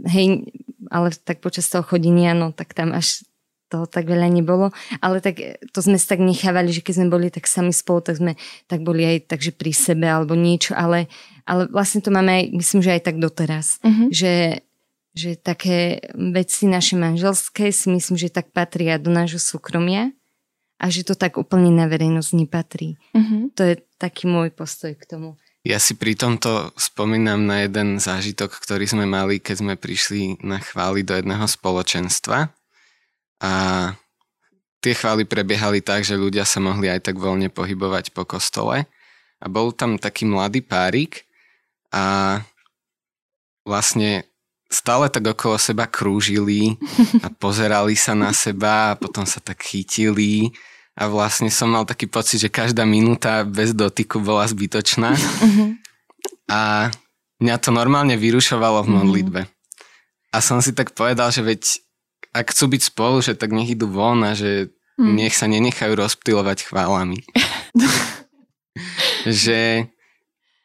hej, 0.08 0.48
ale 0.88 1.08
tak 1.12 1.44
počas 1.44 1.68
toho 1.68 1.84
chodenia, 1.84 2.32
no 2.32 2.56
tak 2.56 2.72
tam 2.72 2.96
až 2.96 3.28
toho 3.72 3.88
tak 3.88 4.04
veľa 4.04 4.28
nebolo, 4.28 4.76
ale 5.00 5.24
tak 5.24 5.40
to 5.72 5.80
sme 5.80 5.96
sa 5.96 6.20
tak 6.20 6.22
nechávali, 6.22 6.76
že 6.76 6.84
keď 6.84 6.94
sme 7.00 7.08
boli 7.08 7.32
tak 7.32 7.48
sami 7.48 7.72
spolu, 7.72 8.04
tak 8.04 8.20
sme 8.20 8.36
tak 8.68 8.84
boli 8.84 9.08
aj 9.08 9.32
takže 9.32 9.56
pri 9.56 9.72
sebe 9.72 10.12
alebo 10.12 10.36
niečo, 10.36 10.76
ale 10.76 11.08
ale 11.46 11.68
vlastne 11.68 12.00
to 12.00 12.14
máme 12.14 12.32
aj, 12.32 12.44
myslím, 12.54 12.80
že 12.80 12.96
aj 12.96 13.02
tak 13.12 13.18
doteraz. 13.18 13.82
Uh-huh. 13.82 14.08
Že, 14.14 14.64
že 15.12 15.30
také 15.36 16.00
veci 16.14 16.70
naše 16.70 16.96
manželské 16.96 17.74
si 17.74 17.90
myslím, 17.90 18.18
že 18.18 18.34
tak 18.34 18.54
patria 18.54 19.02
do 19.02 19.10
nášho 19.12 19.42
súkromia 19.42 20.14
a 20.82 20.90
že 20.90 21.06
to 21.06 21.14
tak 21.14 21.38
úplne 21.38 21.70
na 21.74 21.86
verejnosť 21.92 22.32
nepatrí. 22.38 22.98
Uh-huh. 23.14 23.50
To 23.58 23.62
je 23.68 23.74
taký 24.00 24.30
môj 24.30 24.54
postoj 24.54 24.94
k 24.98 25.04
tomu. 25.06 25.38
Ja 25.62 25.78
si 25.78 25.94
pri 25.94 26.18
tomto 26.18 26.74
spomínam 26.74 27.46
na 27.46 27.70
jeden 27.70 28.02
zážitok, 28.02 28.58
ktorý 28.58 28.90
sme 28.90 29.06
mali, 29.06 29.38
keď 29.38 29.62
sme 29.62 29.74
prišli 29.78 30.42
na 30.42 30.58
chvály 30.58 31.06
do 31.06 31.14
jedného 31.14 31.46
spoločenstva. 31.46 32.50
A 33.42 33.52
tie 34.80 34.94
chvály 34.94 35.26
prebiehali 35.26 35.82
tak, 35.82 36.06
že 36.06 36.18
ľudia 36.18 36.46
sa 36.46 36.62
mohli 36.62 36.88
aj 36.88 37.10
tak 37.10 37.18
voľne 37.18 37.50
pohybovať 37.50 38.14
po 38.14 38.24
kostole. 38.24 38.86
A 39.42 39.46
bol 39.50 39.74
tam 39.74 39.98
taký 39.98 40.30
mladý 40.30 40.62
párik, 40.62 41.26
a 41.92 42.40
vlastne 43.68 44.24
stále 44.72 45.12
tak 45.12 45.28
okolo 45.28 45.60
seba 45.60 45.86
krúžili 45.86 46.80
a 47.20 47.28
pozerali 47.44 48.00
sa 48.00 48.16
na 48.16 48.32
seba 48.32 48.96
a 48.96 48.98
potom 48.98 49.28
sa 49.28 49.44
tak 49.44 49.60
chytili 49.68 50.56
a 50.96 51.12
vlastne 51.12 51.52
som 51.52 51.68
mal 51.68 51.84
taký 51.84 52.08
pocit, 52.08 52.40
že 52.40 52.50
každá 52.52 52.88
minúta 52.88 53.44
bez 53.44 53.76
dotyku 53.76 54.24
bola 54.24 54.48
zbytočná 54.48 55.12
a 56.48 56.90
mňa 57.44 57.56
to 57.60 57.70
normálne 57.76 58.16
vyrušovalo 58.16 58.88
v 58.88 58.90
mhm. 58.90 58.96
modlitbe. 59.04 59.42
A 60.32 60.40
som 60.40 60.64
si 60.64 60.72
tak 60.72 60.96
povedal, 60.96 61.28
že 61.28 61.44
veď 61.44 61.84
ak 62.32 62.52
chcú 62.56 62.65
byť 62.72 62.82
spolu, 62.96 63.20
že 63.20 63.36
tak 63.36 63.52
nech 63.52 63.72
idú 63.72 63.91
von 63.91 64.24
a 64.24 64.32
že 64.32 64.72
mm. 65.00 65.13
nech 65.15 65.36
sa 65.36 65.52
nenechajú 65.52 65.94
rozptýlovať 65.96 66.72
chválami. 66.72 67.24
že 69.44 69.91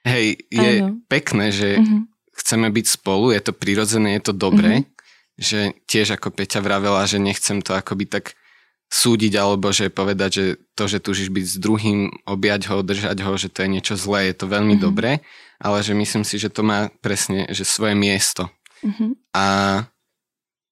Hej, 0.06 0.46
je 0.54 0.72
ano. 0.86 1.02
pekné, 1.10 1.50
že 1.50 1.82
uh-huh. 1.82 2.06
chceme 2.38 2.70
byť 2.70 2.86
spolu, 2.86 3.34
je 3.34 3.42
to 3.42 3.50
prirodzené, 3.50 4.14
je 4.14 4.30
to 4.30 4.34
dobré, 4.38 4.86
uh-huh. 4.86 4.94
že 5.34 5.74
tiež 5.90 6.14
ako 6.14 6.30
Peťa 6.30 6.62
vravela, 6.62 7.02
že 7.10 7.18
nechcem 7.18 7.58
to 7.58 7.74
akoby 7.74 8.06
tak 8.06 8.38
súdiť 8.86 9.34
alebo 9.34 9.74
že 9.74 9.90
povedať, 9.90 10.30
že 10.30 10.46
to, 10.78 10.86
že 10.86 11.02
tužíš 11.02 11.34
byť 11.34 11.42
s 11.42 11.56
druhým, 11.58 12.22
objať 12.22 12.70
ho, 12.70 12.86
držať 12.86 13.18
ho, 13.18 13.34
že 13.34 13.50
to 13.50 13.66
je 13.66 13.72
niečo 13.74 13.94
zlé, 13.98 14.30
je 14.30 14.36
to 14.38 14.46
veľmi 14.46 14.78
uh-huh. 14.78 14.86
dobré, 14.86 15.26
ale 15.58 15.82
že 15.82 15.90
myslím 15.90 16.22
si, 16.22 16.38
že 16.38 16.54
to 16.54 16.62
má 16.62 16.86
presne 17.02 17.50
že 17.50 17.66
svoje 17.66 17.98
miesto. 17.98 18.46
Uh-huh. 18.86 19.18
A 19.34 19.46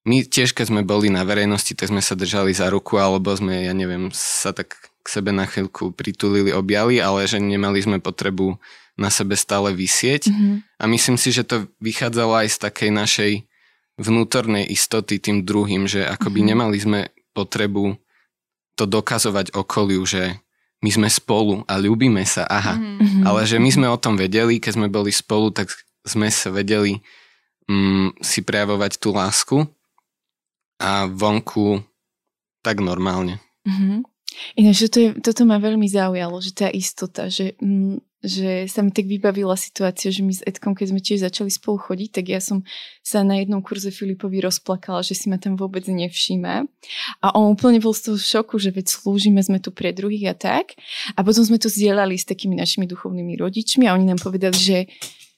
my 0.05 0.29
tiež, 0.29 0.53
keď 0.53 0.69
sme 0.69 0.83
boli 0.85 1.09
na 1.09 1.25
verejnosti, 1.25 1.73
tak 1.73 1.89
sme 1.89 2.05
sa 2.05 2.13
držali 2.13 2.53
za 2.53 2.69
ruku 2.69 3.01
alebo 3.01 3.33
sme, 3.33 3.65
ja 3.65 3.73
neviem, 3.73 4.13
sa 4.13 4.53
tak 4.53 4.77
k 4.77 5.07
sebe 5.09 5.33
na 5.33 5.49
chvíľku 5.49 5.93
pritulili, 5.97 6.53
objali, 6.53 7.01
ale 7.01 7.25
že 7.25 7.41
nemali 7.41 7.81
sme 7.81 8.01
potrebu 8.01 8.57
na 9.01 9.09
sebe 9.09 9.37
stále 9.37 9.73
vysieť. 9.73 10.29
Mm-hmm. 10.29 10.55
A 10.81 10.85
myslím 10.89 11.17
si, 11.17 11.33
že 11.33 11.45
to 11.45 11.69
vychádzalo 11.81 12.45
aj 12.45 12.49
z 12.53 12.57
takej 12.69 12.91
našej 12.93 13.33
vnútornej 13.97 14.65
istoty 14.69 15.21
tým 15.21 15.45
druhým, 15.45 15.89
že 15.89 16.05
akoby 16.05 16.41
mm-hmm. 16.41 16.51
nemali 16.53 16.77
sme 16.81 17.01
potrebu 17.33 17.97
to 18.77 18.85
dokazovať 18.85 19.57
okoliu, 19.57 20.05
že 20.05 20.37
my 20.85 20.91
sme 20.93 21.09
spolu 21.09 21.65
a 21.65 21.81
ľúbime 21.81 22.23
sa, 22.29 22.45
aha. 22.45 22.77
Mm-hmm. 22.77 23.25
Ale 23.25 23.41
že 23.49 23.57
my 23.57 23.71
sme 23.73 23.87
o 23.89 23.97
tom 23.97 24.21
vedeli, 24.21 24.61
keď 24.61 24.73
sme 24.77 24.89
boli 24.93 25.13
spolu, 25.13 25.49
tak 25.49 25.73
sme 26.05 26.29
sa 26.29 26.53
vedeli 26.53 27.01
mm, 27.73 28.21
si 28.21 28.45
prejavovať 28.45 29.01
tú 29.01 29.17
lásku 29.17 29.65
a 30.85 31.09
vonku 31.09 31.81
tak 32.61 32.85
normálne. 32.85 33.41
Mm-hmm. 33.65 34.05
Ináč, 34.61 34.91
to 34.93 34.99
je, 35.01 35.09
toto 35.25 35.49
ma 35.49 35.57
veľmi 35.57 35.89
zaujalo, 35.89 36.37
že 36.45 36.53
tá 36.53 36.69
istota, 36.69 37.33
že 37.33 37.57
mm, 37.63 38.03
že 38.25 38.65
sa 38.73 38.81
mi 38.81 38.89
tak 38.89 39.05
vybavila 39.05 39.53
situácia, 39.53 40.09
že 40.09 40.25
my 40.25 40.33
s 40.33 40.41
Edkom, 40.49 40.73
keď 40.73 40.97
sme 40.97 41.01
tiež 41.05 41.21
začali 41.29 41.53
spolu 41.53 41.77
chodiť, 41.77 42.09
tak 42.09 42.25
ja 42.33 42.41
som 42.41 42.65
sa 43.05 43.21
na 43.21 43.37
jednom 43.37 43.61
kurze 43.61 43.93
Filipovi 43.93 44.41
rozplakala, 44.41 45.05
že 45.05 45.13
si 45.13 45.29
ma 45.29 45.37
tam 45.37 45.61
vôbec 45.61 45.85
nevšíma. 45.85 46.65
A 47.21 47.27
on 47.37 47.53
úplne 47.53 47.85
bol 47.85 47.93
z 47.93 48.09
toho 48.11 48.17
šoku, 48.17 48.57
že 48.57 48.73
veď 48.73 48.89
slúžime, 48.89 49.45
sme 49.45 49.61
tu 49.61 49.69
pre 49.77 49.93
druhých 49.93 50.33
a 50.33 50.35
tak. 50.35 50.73
A 51.15 51.21
potom 51.21 51.45
sme 51.45 51.61
to 51.61 51.69
zdieľali 51.69 52.17
s 52.17 52.25
takými 52.25 52.57
našimi 52.57 52.89
duchovnými 52.89 53.37
rodičmi 53.37 53.85
a 53.85 53.93
oni 53.93 54.09
nám 54.09 54.25
povedali, 54.25 54.57
že 54.57 54.89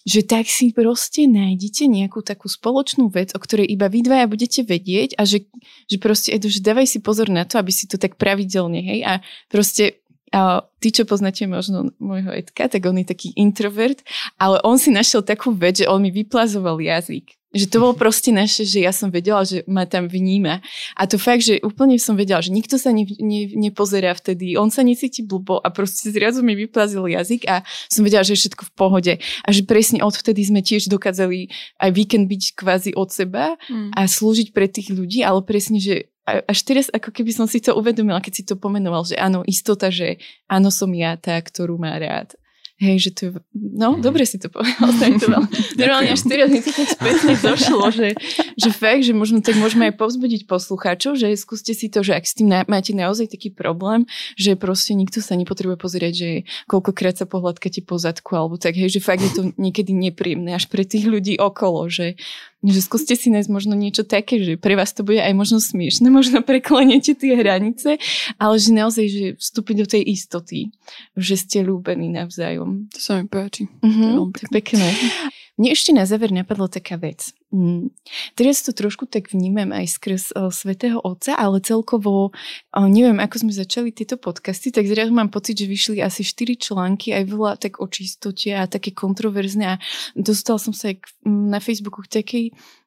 že 0.07 0.23
tak 0.23 0.47
si 0.47 0.71
proste 0.71 1.27
nájdete 1.27 1.91
nejakú 1.91 2.23
takú 2.23 2.47
spoločnú 2.47 3.11
vec, 3.11 3.35
o 3.35 3.43
ktorej 3.43 3.67
iba 3.67 3.91
vy 3.91 4.07
dvaja 4.07 4.31
budete 4.31 4.63
vedieť 4.63 5.19
a 5.19 5.27
že, 5.27 5.51
že 5.91 5.99
proste, 5.99 6.31
Edo, 6.31 6.47
že 6.47 6.63
dávaj 6.63 6.87
si 6.87 7.03
pozor 7.03 7.27
na 7.27 7.43
to, 7.43 7.59
aby 7.59 7.75
si 7.75 7.91
to 7.91 7.99
tak 7.99 8.15
pravidelne, 8.15 8.79
hej, 8.79 9.01
a 9.03 9.13
proste 9.51 9.99
a 10.35 10.67
tí, 10.83 10.91
čo 10.91 11.07
poznáte 11.07 11.47
možno 11.47 11.95
môjho 12.03 12.35
Edka, 12.35 12.67
tak 12.67 12.83
on 12.83 12.99
je 12.99 13.07
taký 13.07 13.31
introvert, 13.39 14.03
ale 14.43 14.59
on 14.67 14.75
si 14.75 14.91
našiel 14.91 15.23
takú 15.23 15.55
vec, 15.55 15.79
že 15.79 15.87
on 15.87 16.03
mi 16.03 16.11
vyplazoval 16.11 16.83
jazyk. 16.83 17.31
Že 17.57 17.67
to 17.73 17.79
bol 17.81 17.93
proste 17.97 18.31
naše, 18.37 18.69
že 18.69 18.85
ja 18.85 18.93
som 18.93 19.09
vedela, 19.09 19.41
že 19.49 19.65
ma 19.65 19.89
tam 19.89 20.07
vníma. 20.07 20.61
A 20.93 21.03
to 21.09 21.17
fakt, 21.17 21.49
že 21.49 21.57
úplne 21.65 21.97
som 21.97 22.13
vedela, 22.13 22.45
že 22.45 22.53
nikto 22.53 22.77
sa 22.77 22.93
ne, 22.93 23.09
ne, 23.17 23.49
nepozerá 23.57 24.13
vtedy, 24.13 24.61
on 24.61 24.69
sa 24.69 24.85
necíti 24.85 25.25
blbo 25.25 25.57
a 25.65 25.73
proste 25.73 26.13
zrazu 26.13 26.45
mi 26.45 26.53
vyplazil 26.53 27.09
jazyk 27.09 27.49
a 27.49 27.65
som 27.89 28.05
vedela, 28.05 28.21
že 28.21 28.37
je 28.37 28.41
všetko 28.45 28.63
v 28.69 28.73
pohode. 28.77 29.13
A 29.17 29.49
že 29.49 29.65
presne 29.65 30.05
odvtedy 30.05 30.45
sme 30.45 30.61
tiež 30.61 30.93
dokázali 30.93 31.49
aj 31.81 31.91
víkend 31.97 32.29
byť 32.29 32.43
kvázi 32.53 32.93
od 32.93 33.09
seba 33.09 33.57
mm. 33.73 33.97
a 33.97 34.05
slúžiť 34.05 34.53
pre 34.53 34.69
tých 34.69 34.93
ľudí, 34.93 35.25
ale 35.25 35.41
presne, 35.41 35.81
že 35.81 36.13
až 36.27 36.59
teraz 36.67 36.87
ako 36.91 37.15
keby 37.15 37.31
som 37.31 37.47
si 37.47 37.63
to 37.63 37.79
uvedomila, 37.79 38.19
keď 38.19 38.33
si 38.35 38.43
to 38.43 38.59
pomenoval, 38.59 39.07
že 39.07 39.15
áno, 39.15 39.47
istota, 39.47 39.95
že 39.95 40.19
áno, 40.51 40.75
som 40.75 40.91
ja 40.91 41.15
tá, 41.15 41.39
ktorú 41.39 41.79
má 41.79 41.95
rád. 41.95 42.35
Hej, 42.77 43.09
že 43.09 43.11
to 43.17 43.21
je, 43.25 43.31
no, 43.57 43.97
mm. 43.97 44.05
dobre 44.05 44.29
si 44.29 44.37
to 44.37 44.53
povedal, 44.53 44.93
tak 45.01 45.17
to 45.17 45.33
veľa. 45.33 45.49
Normálne 45.81 46.13
až 46.13 46.29
teraz 46.29 46.53
mi 46.53 46.61
to 46.61 46.69
tak 46.69 46.89
spätne 46.93 47.33
došlo, 47.49 47.89
že, 47.89 48.13
že 48.53 48.69
fakt, 48.69 49.01
že 49.01 49.17
možno 49.17 49.41
tak 49.41 49.57
môžeme 49.57 49.89
aj 49.89 49.97
povzbudiť 49.97 50.45
poslucháčov, 50.45 51.17
že 51.17 51.33
skúste 51.41 51.73
si 51.73 51.89
to, 51.89 52.05
že 52.05 52.13
ak 52.13 52.29
s 52.29 52.37
tým 52.37 52.53
na, 52.53 52.69
máte 52.69 52.93
naozaj 52.93 53.33
taký 53.33 53.49
problém, 53.49 54.05
že 54.37 54.61
proste 54.61 54.93
nikto 54.93 55.25
sa 55.25 55.41
nepotrebuje 55.41 55.81
pozrieť, 55.81 56.13
že 56.13 56.31
koľkokrát 56.69 57.17
sa 57.17 57.25
pohľadkate 57.25 57.81
po 57.81 57.97
zadku, 57.97 58.37
alebo 58.37 58.61
tak, 58.61 58.77
hej, 58.77 58.93
že 58.93 59.01
fakt 59.01 59.25
je 59.25 59.33
to 59.33 59.43
niekedy 59.57 59.97
nepríjemné 59.97 60.53
až 60.53 60.69
pre 60.69 60.85
tých 60.85 61.09
ľudí 61.09 61.41
okolo, 61.41 61.89
že 61.89 62.21
že 62.67 62.81
skúste 62.83 63.15
si 63.15 63.31
nájsť 63.31 63.51
možno 63.51 63.79
niečo 63.79 64.03
také, 64.03 64.43
že 64.43 64.59
pre 64.59 64.75
vás 64.75 64.91
to 64.91 65.07
bude 65.07 65.23
aj 65.23 65.35
možno 65.39 65.63
smiešne, 65.63 66.11
možno 66.11 66.43
preklenete 66.43 67.15
tie 67.15 67.39
hranice, 67.39 68.03
ale 68.43 68.55
že 68.59 68.71
naozaj, 68.75 69.07
že 69.07 69.25
vstúpiť 69.39 69.77
do 69.83 69.87
tej 69.87 70.03
istoty, 70.03 70.75
že 71.15 71.39
ste 71.39 71.63
ľúbení 71.63 72.11
navzájom. 72.11 72.91
To 72.91 72.99
sa 72.99 73.23
mi 73.23 73.31
páči. 73.31 73.71
Uh-huh, 73.81 74.29
to 74.35 74.41
je 74.45 74.51
pekné. 74.51 74.87
mne 75.57 75.73
ešte 75.73 75.91
na 75.97 76.05
záver 76.05 76.33
napadla 76.37 76.69
taká 76.69 77.01
vec. 77.01 77.33
Mm. 77.49 77.89
Teraz 78.37 78.61
to 78.61 78.77
trošku 78.77 79.09
tak 79.09 79.33
vnímam 79.33 79.73
aj 79.73 79.97
skrz 79.97 80.23
o, 80.37 80.53
Svetého 80.53 81.01
Otca, 81.01 81.33
ale 81.33 81.65
celkovo, 81.65 82.37
o, 82.77 82.81
neviem, 82.85 83.17
ako 83.17 83.49
sme 83.49 83.53
začali 83.57 83.89
tieto 83.89 84.21
podcasty, 84.21 84.69
tak 84.69 84.85
zrazu 84.85 85.17
mám 85.17 85.33
pocit, 85.33 85.57
že 85.57 85.67
vyšli 85.67 86.05
asi 86.05 86.21
4 86.21 86.61
články, 86.61 87.17
aj 87.17 87.25
veľa 87.25 87.53
tak 87.57 87.81
o 87.81 87.89
čistote 87.89 88.53
a 88.53 88.69
také 88.69 88.93
kontroverzné 88.93 89.65
a 89.65 89.81
dostal 90.13 90.61
som 90.61 90.77
sa 90.77 90.93
aj 90.93 91.01
na 91.25 91.59
Facebooku 91.59 92.05
k 92.05 92.21
takej 92.21 92.45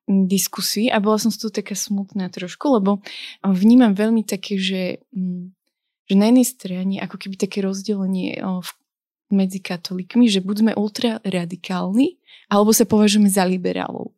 diskusii 0.10 0.90
a 0.90 0.98
bola 0.98 1.22
som 1.22 1.30
z 1.30 1.38
toho 1.38 1.52
taká 1.54 1.78
smutná 1.78 2.34
trošku, 2.34 2.66
lebo 2.82 3.02
vnímam 3.46 3.94
veľmi 3.94 4.26
také, 4.26 4.58
že, 4.58 5.06
že 6.10 6.16
na 6.18 6.34
jednej 6.34 6.48
strane 6.50 6.96
ako 6.98 7.18
keby 7.22 7.36
také 7.38 7.62
rozdelenie 7.62 8.42
medzi 9.30 9.62
katolíkmi, 9.62 10.28
že 10.30 10.42
buď 10.42 10.56
sme 10.62 10.72
ultra 10.78 11.22
radikálni, 11.22 12.18
alebo 12.50 12.74
sa 12.74 12.86
považujeme 12.86 13.30
za 13.30 13.46
liberálov. 13.46 14.14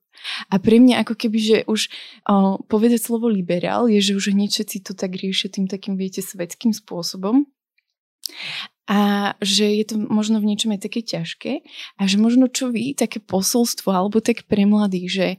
A 0.53 0.61
pre 0.61 0.77
mňa 0.77 1.01
ako 1.01 1.17
keby, 1.17 1.37
že 1.41 1.57
už 1.65 1.89
o, 2.29 2.61
povedať 2.69 3.01
slovo 3.01 3.25
liberál 3.25 3.89
je, 3.89 3.97
že 3.99 4.13
už 4.13 4.37
hneď 4.37 4.53
všetci 4.53 4.77
to 4.85 4.93
tak 4.93 5.17
riešia 5.17 5.49
tým 5.49 5.65
takým, 5.65 5.97
viete, 5.97 6.21
svetským 6.21 6.71
spôsobom 6.77 7.49
a 8.91 9.31
že 9.39 9.71
je 9.71 9.85
to 9.87 9.95
možno 10.03 10.43
v 10.43 10.51
niečom 10.51 10.75
aj 10.75 10.83
také 10.83 10.99
ťažké 10.99 11.63
a 11.95 12.01
že 12.11 12.19
možno 12.19 12.51
čo 12.51 12.75
vy, 12.75 12.91
také 12.91 13.23
posolstvo 13.23 13.87
alebo 13.87 14.19
tak 14.19 14.43
pre 14.51 14.67
mladých, 14.67 15.07
že, 15.07 15.29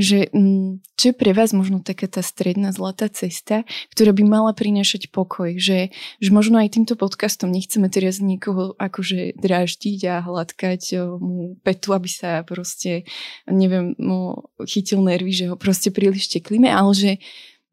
že 0.00 0.18
mm, 0.32 0.80
čo 0.96 1.12
je 1.12 1.14
pre 1.20 1.36
vás 1.36 1.52
možno 1.52 1.84
taká 1.84 2.08
tá 2.08 2.24
stredná 2.24 2.72
zlatá 2.72 3.12
cesta, 3.12 3.68
ktorá 3.92 4.16
by 4.16 4.24
mala 4.24 4.56
prinášať 4.56 5.12
pokoj, 5.12 5.60
že, 5.60 5.92
že 6.24 6.30
možno 6.32 6.56
aj 6.56 6.72
týmto 6.72 6.96
podcastom 6.96 7.52
nechceme 7.52 7.92
teraz 7.92 8.16
niekoho 8.16 8.72
akože 8.80 9.36
dráždiť 9.36 10.00
a 10.08 10.24
hladkať 10.24 10.96
mu 11.20 11.60
petu, 11.60 11.92
aby 11.92 12.08
sa 12.08 12.40
proste, 12.48 13.04
neviem, 13.44 13.92
mu 14.00 14.48
chytil 14.64 15.04
nervy, 15.04 15.36
že 15.36 15.44
ho 15.52 15.60
proste 15.60 15.92
príliš 15.92 16.32
teklíme, 16.32 16.72
ale 16.72 16.96
že 16.96 17.10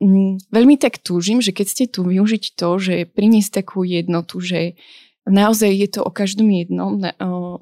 mm, 0.04 0.52
veľmi 0.52 0.75
tak 0.75 0.99
túžim, 0.99 1.39
že 1.39 1.56
keď 1.56 1.67
ste 1.71 1.86
tu 1.88 2.04
využiť 2.04 2.60
to, 2.60 2.69
že 2.75 3.08
priniesť 3.08 3.63
takú 3.63 3.88
jednotu, 3.88 4.43
že 4.43 4.75
naozaj 5.29 5.69
je 5.69 5.87
to 5.93 6.01
o 6.03 6.11
každom 6.11 6.49
jednom 6.49 6.99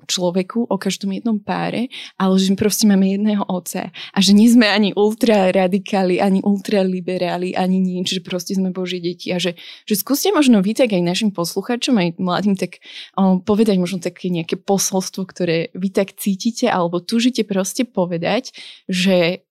človeku, 0.07 0.65
o 0.65 0.77
každom 0.79 1.13
jednom 1.13 1.37
páre, 1.37 1.91
ale 2.15 2.39
že 2.39 2.55
proste 2.55 2.87
máme 2.87 3.05
jedného 3.13 3.43
oca 3.45 3.91
a 3.91 4.17
že 4.17 4.31
nie 4.33 4.47
sme 4.47 4.65
ani 4.65 4.95
ultra 4.95 5.51
radikáli, 5.51 6.17
ani 6.17 6.41
ultra 6.41 6.81
liberáli, 6.81 7.53
ani 7.53 7.77
nič, 7.77 8.17
že 8.17 8.21
proste 8.23 8.55
sme 8.55 8.71
Boží 8.71 9.03
deti. 9.03 9.29
A 9.35 9.37
že, 9.37 9.59
že 9.83 9.95
skúste 9.99 10.31
možno 10.31 10.63
vy 10.63 10.73
tak 10.73 10.95
aj 10.95 11.03
našim 11.03 11.29
poslucháčom, 11.35 11.99
aj 11.99 12.09
mladým 12.17 12.55
tak 12.55 12.79
o, 13.19 13.43
povedať 13.43 13.75
možno 13.77 13.99
také 13.99 14.31
nejaké 14.31 14.57
posolstvo, 14.57 15.27
ktoré 15.27 15.69
vy 15.75 15.91
tak 15.91 16.15
cítite 16.15 16.71
alebo 16.71 17.03
túžite 17.03 17.43
proste 17.43 17.83
povedať, 17.83 18.55
že 18.87 19.46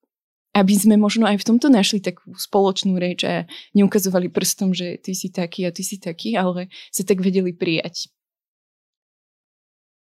aby 0.56 0.72
sme 0.72 0.96
možno 0.96 1.28
aj 1.28 1.44
v 1.44 1.46
tomto 1.52 1.68
našli 1.68 2.00
takú 2.00 2.32
spoločnú 2.32 2.96
reč 2.96 3.28
a 3.28 3.44
neukazovali 3.76 4.32
prstom, 4.32 4.72
že 4.72 4.96
ty 4.96 5.12
si 5.12 5.28
taký 5.28 5.68
a 5.68 5.70
ty 5.70 5.84
si 5.84 6.00
taký, 6.00 6.32
ale 6.40 6.72
sa 6.88 7.04
tak 7.04 7.20
vedeli 7.20 7.52
prijať. 7.52 8.08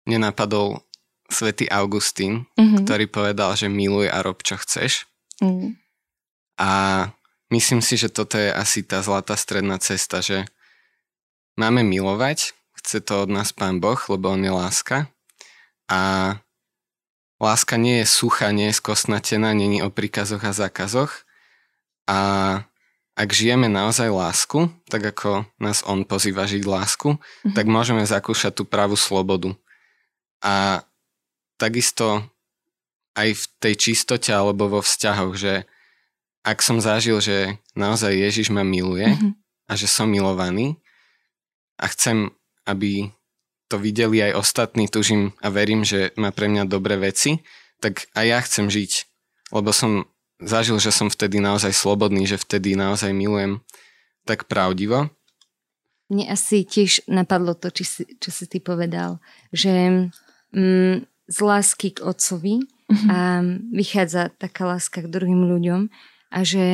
Mne 0.07 0.31
napadol 0.31 0.87
svätý 1.27 1.66
Augustín, 1.68 2.46
mm-hmm. 2.55 2.87
ktorý 2.87 3.05
povedal, 3.11 3.51
že 3.59 3.66
miluj 3.66 4.09
a 4.09 4.22
rob, 4.22 4.38
čo 4.46 4.57
chceš. 4.57 5.11
Mm. 5.42 5.74
A 6.57 6.70
myslím 7.51 7.83
si, 7.83 7.98
že 7.98 8.09
toto 8.09 8.38
je 8.38 8.48
asi 8.48 8.87
tá 8.87 9.03
zlatá 9.03 9.35
stredná 9.35 9.77
cesta, 9.83 10.22
že 10.22 10.46
máme 11.59 11.83
milovať, 11.83 12.55
chce 12.79 13.05
to 13.05 13.27
od 13.27 13.31
nás 13.35 13.51
Pán 13.51 13.83
Boh, 13.83 13.98
lebo 14.09 14.33
On 14.33 14.40
je 14.40 14.55
láska. 14.55 15.11
A 15.90 16.33
Láska 17.38 17.79
nie 17.79 18.03
je 18.03 18.07
suchá, 18.11 18.51
nie 18.51 18.70
je 18.70 18.79
skosnatená, 18.83 19.55
není 19.55 19.79
o 19.79 19.94
príkazoch 19.94 20.42
a 20.42 20.51
zákazoch. 20.51 21.22
A 22.11 22.18
ak 23.18 23.29
žijeme 23.35 23.66
naozaj 23.66 24.11
lásku, 24.11 24.70
tak 24.87 25.14
ako 25.14 25.46
nás 25.59 25.83
on 25.83 26.07
pozýva 26.07 26.46
žiť 26.46 26.62
lásku, 26.62 27.18
mm-hmm. 27.18 27.55
tak 27.55 27.66
môžeme 27.66 28.03
zakúšať 28.07 28.59
tú 28.59 28.64
pravú 28.66 28.94
slobodu. 28.94 29.55
A 30.38 30.87
takisto 31.59 32.22
aj 33.18 33.35
v 33.35 33.44
tej 33.59 33.74
čistote 33.74 34.31
alebo 34.31 34.70
vo 34.70 34.81
vzťahoch, 34.83 35.35
že 35.35 35.66
ak 36.46 36.62
som 36.62 36.79
zažil, 36.79 37.18
že 37.18 37.59
naozaj 37.74 38.14
Ježiš 38.14 38.55
ma 38.55 38.62
miluje 38.62 39.11
mm-hmm. 39.11 39.33
a 39.66 39.72
že 39.74 39.90
som 39.90 40.07
milovaný 40.07 40.79
a 41.74 41.90
chcem, 41.90 42.31
aby 42.66 43.11
to 43.68 43.76
videli 43.76 44.24
aj 44.24 44.40
ostatní, 44.40 44.88
tužím 44.88 45.37
a 45.44 45.52
verím, 45.52 45.85
že 45.85 46.16
má 46.16 46.33
pre 46.33 46.48
mňa 46.48 46.64
dobré 46.64 46.96
veci, 46.96 47.44
tak 47.78 48.09
aj 48.16 48.24
ja 48.26 48.38
chcem 48.40 48.66
žiť. 48.72 48.92
Lebo 49.52 49.70
som 49.72 50.09
zažil, 50.40 50.81
že 50.81 50.90
som 50.90 51.12
vtedy 51.12 51.38
naozaj 51.38 51.76
slobodný, 51.76 52.24
že 52.24 52.40
vtedy 52.40 52.74
naozaj 52.74 53.12
milujem 53.12 53.61
tak 54.24 54.48
pravdivo. 54.48 55.12
Mne 56.09 56.24
asi 56.33 56.64
tiež 56.64 57.04
napadlo 57.04 57.52
to, 57.52 57.68
či 57.68 57.85
si, 57.85 58.02
čo 58.16 58.33
si 58.33 58.48
ty 58.48 58.64
povedal, 58.64 59.20
že 59.52 60.09
mm, 60.57 61.04
z 61.28 61.38
lásky 61.44 61.92
k 61.92 62.00
otcovi 62.00 62.64
mm-hmm. 62.64 63.09
a 63.12 63.18
vychádza 63.76 64.33
taká 64.40 64.64
láska 64.64 65.04
k 65.04 65.12
druhým 65.12 65.44
ľuďom 65.44 65.92
a 66.33 66.38
že 66.44 66.66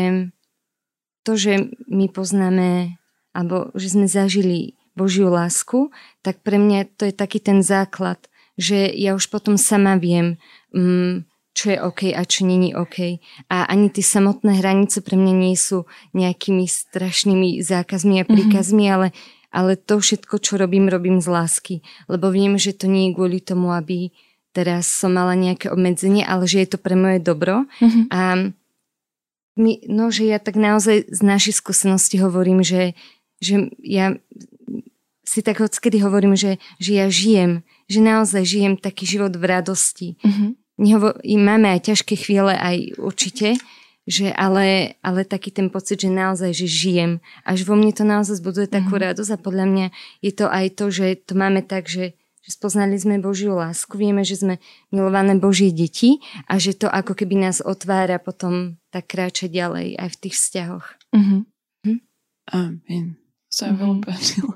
to, 1.26 1.34
že 1.34 1.74
my 1.90 2.06
poznáme 2.06 2.94
alebo 3.34 3.74
že 3.74 3.90
sme 3.98 4.06
zažili 4.06 4.78
Božiu 4.94 5.30
lásku, 5.30 5.90
tak 6.22 6.40
pre 6.46 6.58
mňa 6.58 6.94
to 6.94 7.10
je 7.10 7.14
taký 7.14 7.42
ten 7.42 7.62
základ, 7.66 8.18
že 8.54 8.90
ja 8.94 9.18
už 9.18 9.26
potom 9.30 9.58
sama 9.58 9.98
viem, 9.98 10.38
mm, 10.70 11.26
čo 11.54 11.70
je 11.70 11.78
OK 11.78 12.00
a 12.10 12.22
čo 12.26 12.46
není 12.46 12.74
OK. 12.74 13.22
A 13.46 13.66
ani 13.70 13.90
tie 13.90 14.02
samotné 14.02 14.58
hranice 14.58 15.02
pre 15.02 15.14
mňa 15.14 15.34
nie 15.34 15.54
sú 15.54 15.86
nejakými 16.14 16.66
strašnými 16.66 17.62
zákazmi 17.62 18.22
a 18.22 18.24
mhm. 18.26 18.30
príkazmi, 18.30 18.90
mm-hmm. 18.90 18.96
ale, 18.98 19.08
ale 19.54 19.72
to 19.78 20.02
všetko, 20.02 20.42
čo 20.42 20.58
robím, 20.58 20.90
robím 20.90 21.22
z 21.22 21.30
lásky. 21.30 21.74
Lebo 22.10 22.34
viem, 22.34 22.58
že 22.58 22.74
to 22.74 22.90
nie 22.90 23.10
je 23.10 23.14
kvôli 23.14 23.38
tomu, 23.38 23.70
aby 23.70 24.10
teraz 24.54 24.86
som 24.86 25.14
mala 25.14 25.34
nejaké 25.34 25.70
obmedzenie, 25.70 26.22
ale 26.26 26.46
že 26.46 26.62
je 26.62 26.68
to 26.74 26.78
pre 26.78 26.94
moje 26.94 27.18
dobro. 27.22 27.66
Mm-hmm. 27.82 28.04
A 28.14 28.22
my, 29.54 29.72
no, 29.86 30.10
že 30.10 30.26
ja 30.26 30.42
tak 30.42 30.58
naozaj 30.58 31.06
z 31.06 31.20
našej 31.22 31.54
skúsenosti 31.62 32.18
hovorím, 32.18 32.66
že, 32.66 32.98
že 33.38 33.70
ja 33.78 34.18
si 35.24 35.40
tak 35.40 35.64
odkedy 35.64 36.04
hovorím, 36.04 36.36
že, 36.36 36.60
že 36.76 37.00
ja 37.00 37.06
žijem, 37.08 37.64
že 37.88 38.04
naozaj 38.04 38.44
žijem 38.44 38.74
taký 38.76 39.08
život 39.08 39.32
v 39.32 39.44
radosti. 39.48 40.08
Mm-hmm. 40.20 40.50
Nehovo- 40.84 41.18
máme 41.24 41.72
aj 41.74 41.90
ťažké 41.90 42.14
chvíle, 42.14 42.52
aj 42.52 43.00
určite, 43.00 43.56
že 44.04 44.28
ale, 44.36 45.00
ale 45.00 45.24
taký 45.24 45.48
ten 45.48 45.72
pocit, 45.72 46.04
že 46.04 46.12
naozaj, 46.12 46.52
že 46.52 46.68
žijem. 46.68 47.24
Až 47.48 47.64
vo 47.64 47.72
mne 47.72 47.90
to 47.96 48.04
naozaj 48.04 48.36
zbuduje 48.36 48.68
takú 48.68 48.94
mm-hmm. 48.94 49.06
radosť 49.16 49.30
a 49.32 49.40
podľa 49.40 49.66
mňa 49.66 49.86
je 50.20 50.32
to 50.36 50.46
aj 50.46 50.66
to, 50.76 50.84
že 50.92 51.06
to 51.24 51.32
máme 51.32 51.64
tak, 51.64 51.88
že, 51.88 52.12
že 52.44 52.50
spoznali 52.52 53.00
sme 53.00 53.16
Božiu 53.16 53.56
lásku, 53.56 53.96
vieme, 53.96 54.20
že 54.20 54.44
sme 54.44 54.60
milované 54.92 55.40
Božie 55.40 55.72
deti 55.72 56.20
a 56.44 56.60
že 56.60 56.76
to 56.76 56.92
ako 56.92 57.16
keby 57.16 57.48
nás 57.48 57.64
otvára 57.64 58.20
potom 58.20 58.76
tak 58.92 59.08
kráčať 59.08 59.48
ďalej 59.48 59.96
aj 59.96 60.08
v 60.12 60.20
tých 60.20 60.34
vzťahoch. 60.36 60.86
Mm-hmm. 61.16 61.40
Hm? 61.88 61.98
Amen 62.52 63.23
sa 63.54 63.70
mi 63.70 63.78
veľmi 63.78 64.02
mhm. 64.02 64.06
páčilo. 64.06 64.52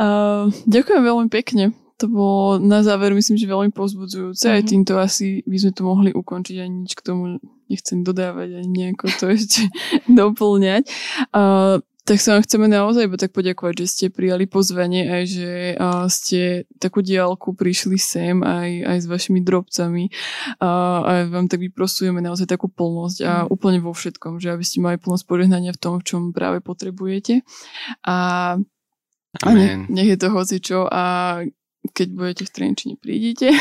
uh, 0.00 0.48
ďakujem 0.74 1.02
veľmi 1.04 1.28
pekne. 1.28 1.76
To 1.96 2.12
bolo 2.12 2.60
na 2.60 2.84
záver, 2.84 3.16
myslím, 3.16 3.40
že 3.40 3.48
veľmi 3.48 3.72
povzbudzujúce. 3.72 4.44
Mm-hmm. 4.44 4.56
Aj 4.56 4.62
mhm. 4.64 4.68
týmto 4.68 4.92
asi 5.00 5.44
by 5.44 5.56
sme 5.60 5.72
to 5.72 5.82
mohli 5.84 6.10
ukončiť. 6.12 6.56
Ani 6.60 6.84
nič 6.84 6.96
k 6.96 7.04
tomu 7.04 7.40
nechcem 7.68 8.00
dodávať, 8.00 8.56
ani 8.56 8.68
nejako 8.68 9.06
to 9.16 9.24
ešte 9.36 9.68
doplňať. 10.08 10.88
Uh, 11.32 11.84
tak 12.06 12.22
sa 12.22 12.38
vám 12.38 12.46
chceme 12.46 12.70
naozaj 12.70 13.10
iba 13.10 13.18
tak 13.18 13.34
poďakovať, 13.34 13.74
že 13.82 13.86
ste 13.90 14.06
prijali 14.14 14.46
pozvanie 14.46 15.10
aj, 15.10 15.22
že 15.26 15.50
ste 16.06 16.40
takú 16.78 17.02
diálku 17.02 17.58
prišli 17.58 17.98
sem 17.98 18.46
aj, 18.46 18.70
aj 18.86 18.98
s 19.02 19.06
vašimi 19.10 19.42
drobcami 19.42 20.14
uh, 20.62 21.02
a 21.02 21.26
vám 21.26 21.50
tak 21.50 21.66
vyprosujeme 21.66 22.22
naozaj 22.22 22.46
takú 22.46 22.70
plnosť 22.70 23.18
a 23.26 23.32
mm. 23.42 23.46
úplne 23.50 23.82
vo 23.82 23.90
všetkom, 23.90 24.38
že 24.38 24.54
aby 24.54 24.62
ste 24.62 24.78
mali 24.78 25.02
plnosť 25.02 25.26
požehnania 25.26 25.74
v 25.74 25.80
tom, 25.82 25.98
v 25.98 26.06
čom 26.06 26.22
práve 26.30 26.62
potrebujete. 26.62 27.42
A, 28.06 28.54
a 29.42 29.48
nech, 29.50 29.90
nech 29.90 30.08
je 30.14 30.18
to 30.22 30.30
hocičo 30.30 30.86
a 30.86 31.02
keď 31.90 32.08
budete 32.14 32.42
v 32.46 32.50
Trenčine, 32.52 32.94
prídite. 32.98 33.52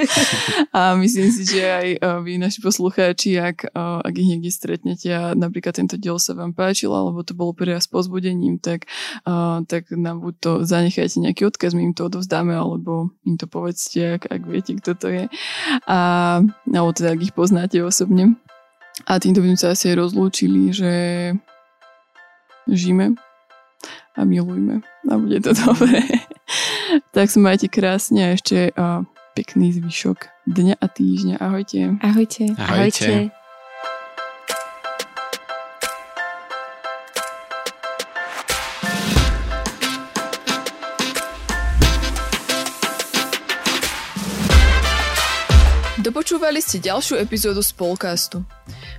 a 0.76 0.94
myslím 0.98 1.28
si, 1.30 1.42
že 1.46 1.62
aj 1.62 1.88
e, 1.96 1.98
vy, 2.22 2.32
naši 2.38 2.58
poslucháči, 2.62 3.38
ak, 3.38 3.70
e, 3.70 3.80
ak 3.80 4.14
ich 4.14 4.28
niekde 4.28 4.50
stretnete 4.50 5.08
a 5.12 5.34
napríklad 5.34 5.76
tento 5.76 5.98
diel 5.98 6.16
sa 6.16 6.34
vám 6.34 6.54
páčil, 6.54 6.90
alebo 6.90 7.22
to 7.22 7.34
bolo 7.34 7.52
pre 7.52 7.72
vás 7.74 7.86
pozbudením, 7.90 8.58
tak, 8.62 8.86
uh, 9.26 9.64
tak 9.66 9.90
nám 9.90 10.22
buď 10.22 10.34
to 10.38 10.50
zanechajte 10.62 11.18
nejaký 11.18 11.48
odkaz, 11.48 11.74
my 11.74 11.90
im 11.90 11.94
to 11.94 12.06
odovzdáme, 12.06 12.54
alebo 12.54 13.10
im 13.26 13.36
to 13.36 13.50
povedzte, 13.50 14.20
ak, 14.20 14.30
ak 14.30 14.42
viete, 14.46 14.72
kto 14.78 14.92
to 14.94 15.06
je. 15.10 15.24
A, 15.86 15.98
alebo 16.68 16.92
teda, 16.94 17.14
ak 17.14 17.20
ich 17.22 17.34
poznáte 17.34 17.80
osobne. 17.82 18.36
A 19.08 19.16
týmto 19.18 19.40
by 19.40 19.54
sme 19.54 19.58
sa 19.58 19.72
asi 19.72 19.92
aj 19.92 19.96
rozlúčili, 19.98 20.70
že 20.70 20.92
žijeme 22.68 23.16
a 24.16 24.24
milujme 24.24 24.80
a 24.82 25.12
bude 25.18 25.40
to 25.40 25.52
dobré. 25.66 26.02
tak 27.12 27.30
sa 27.30 27.38
majte 27.40 27.68
krásne 27.68 28.20
a 28.22 28.34
ešte 28.36 28.72
uh, 28.76 29.02
pekný 29.32 29.72
zvyšok 29.72 30.18
dňa 30.48 30.74
a 30.76 30.86
týždňa. 30.86 31.36
Ahojte. 31.40 31.96
Ahojte. 32.02 32.44
Ahojte. 32.58 33.06
Ahojte. 33.06 33.42
Dopočúvali 46.02 46.58
ste 46.58 46.82
ďalšiu 46.82 47.14
epizódu 47.22 47.62
Spolcastu. 47.62 48.42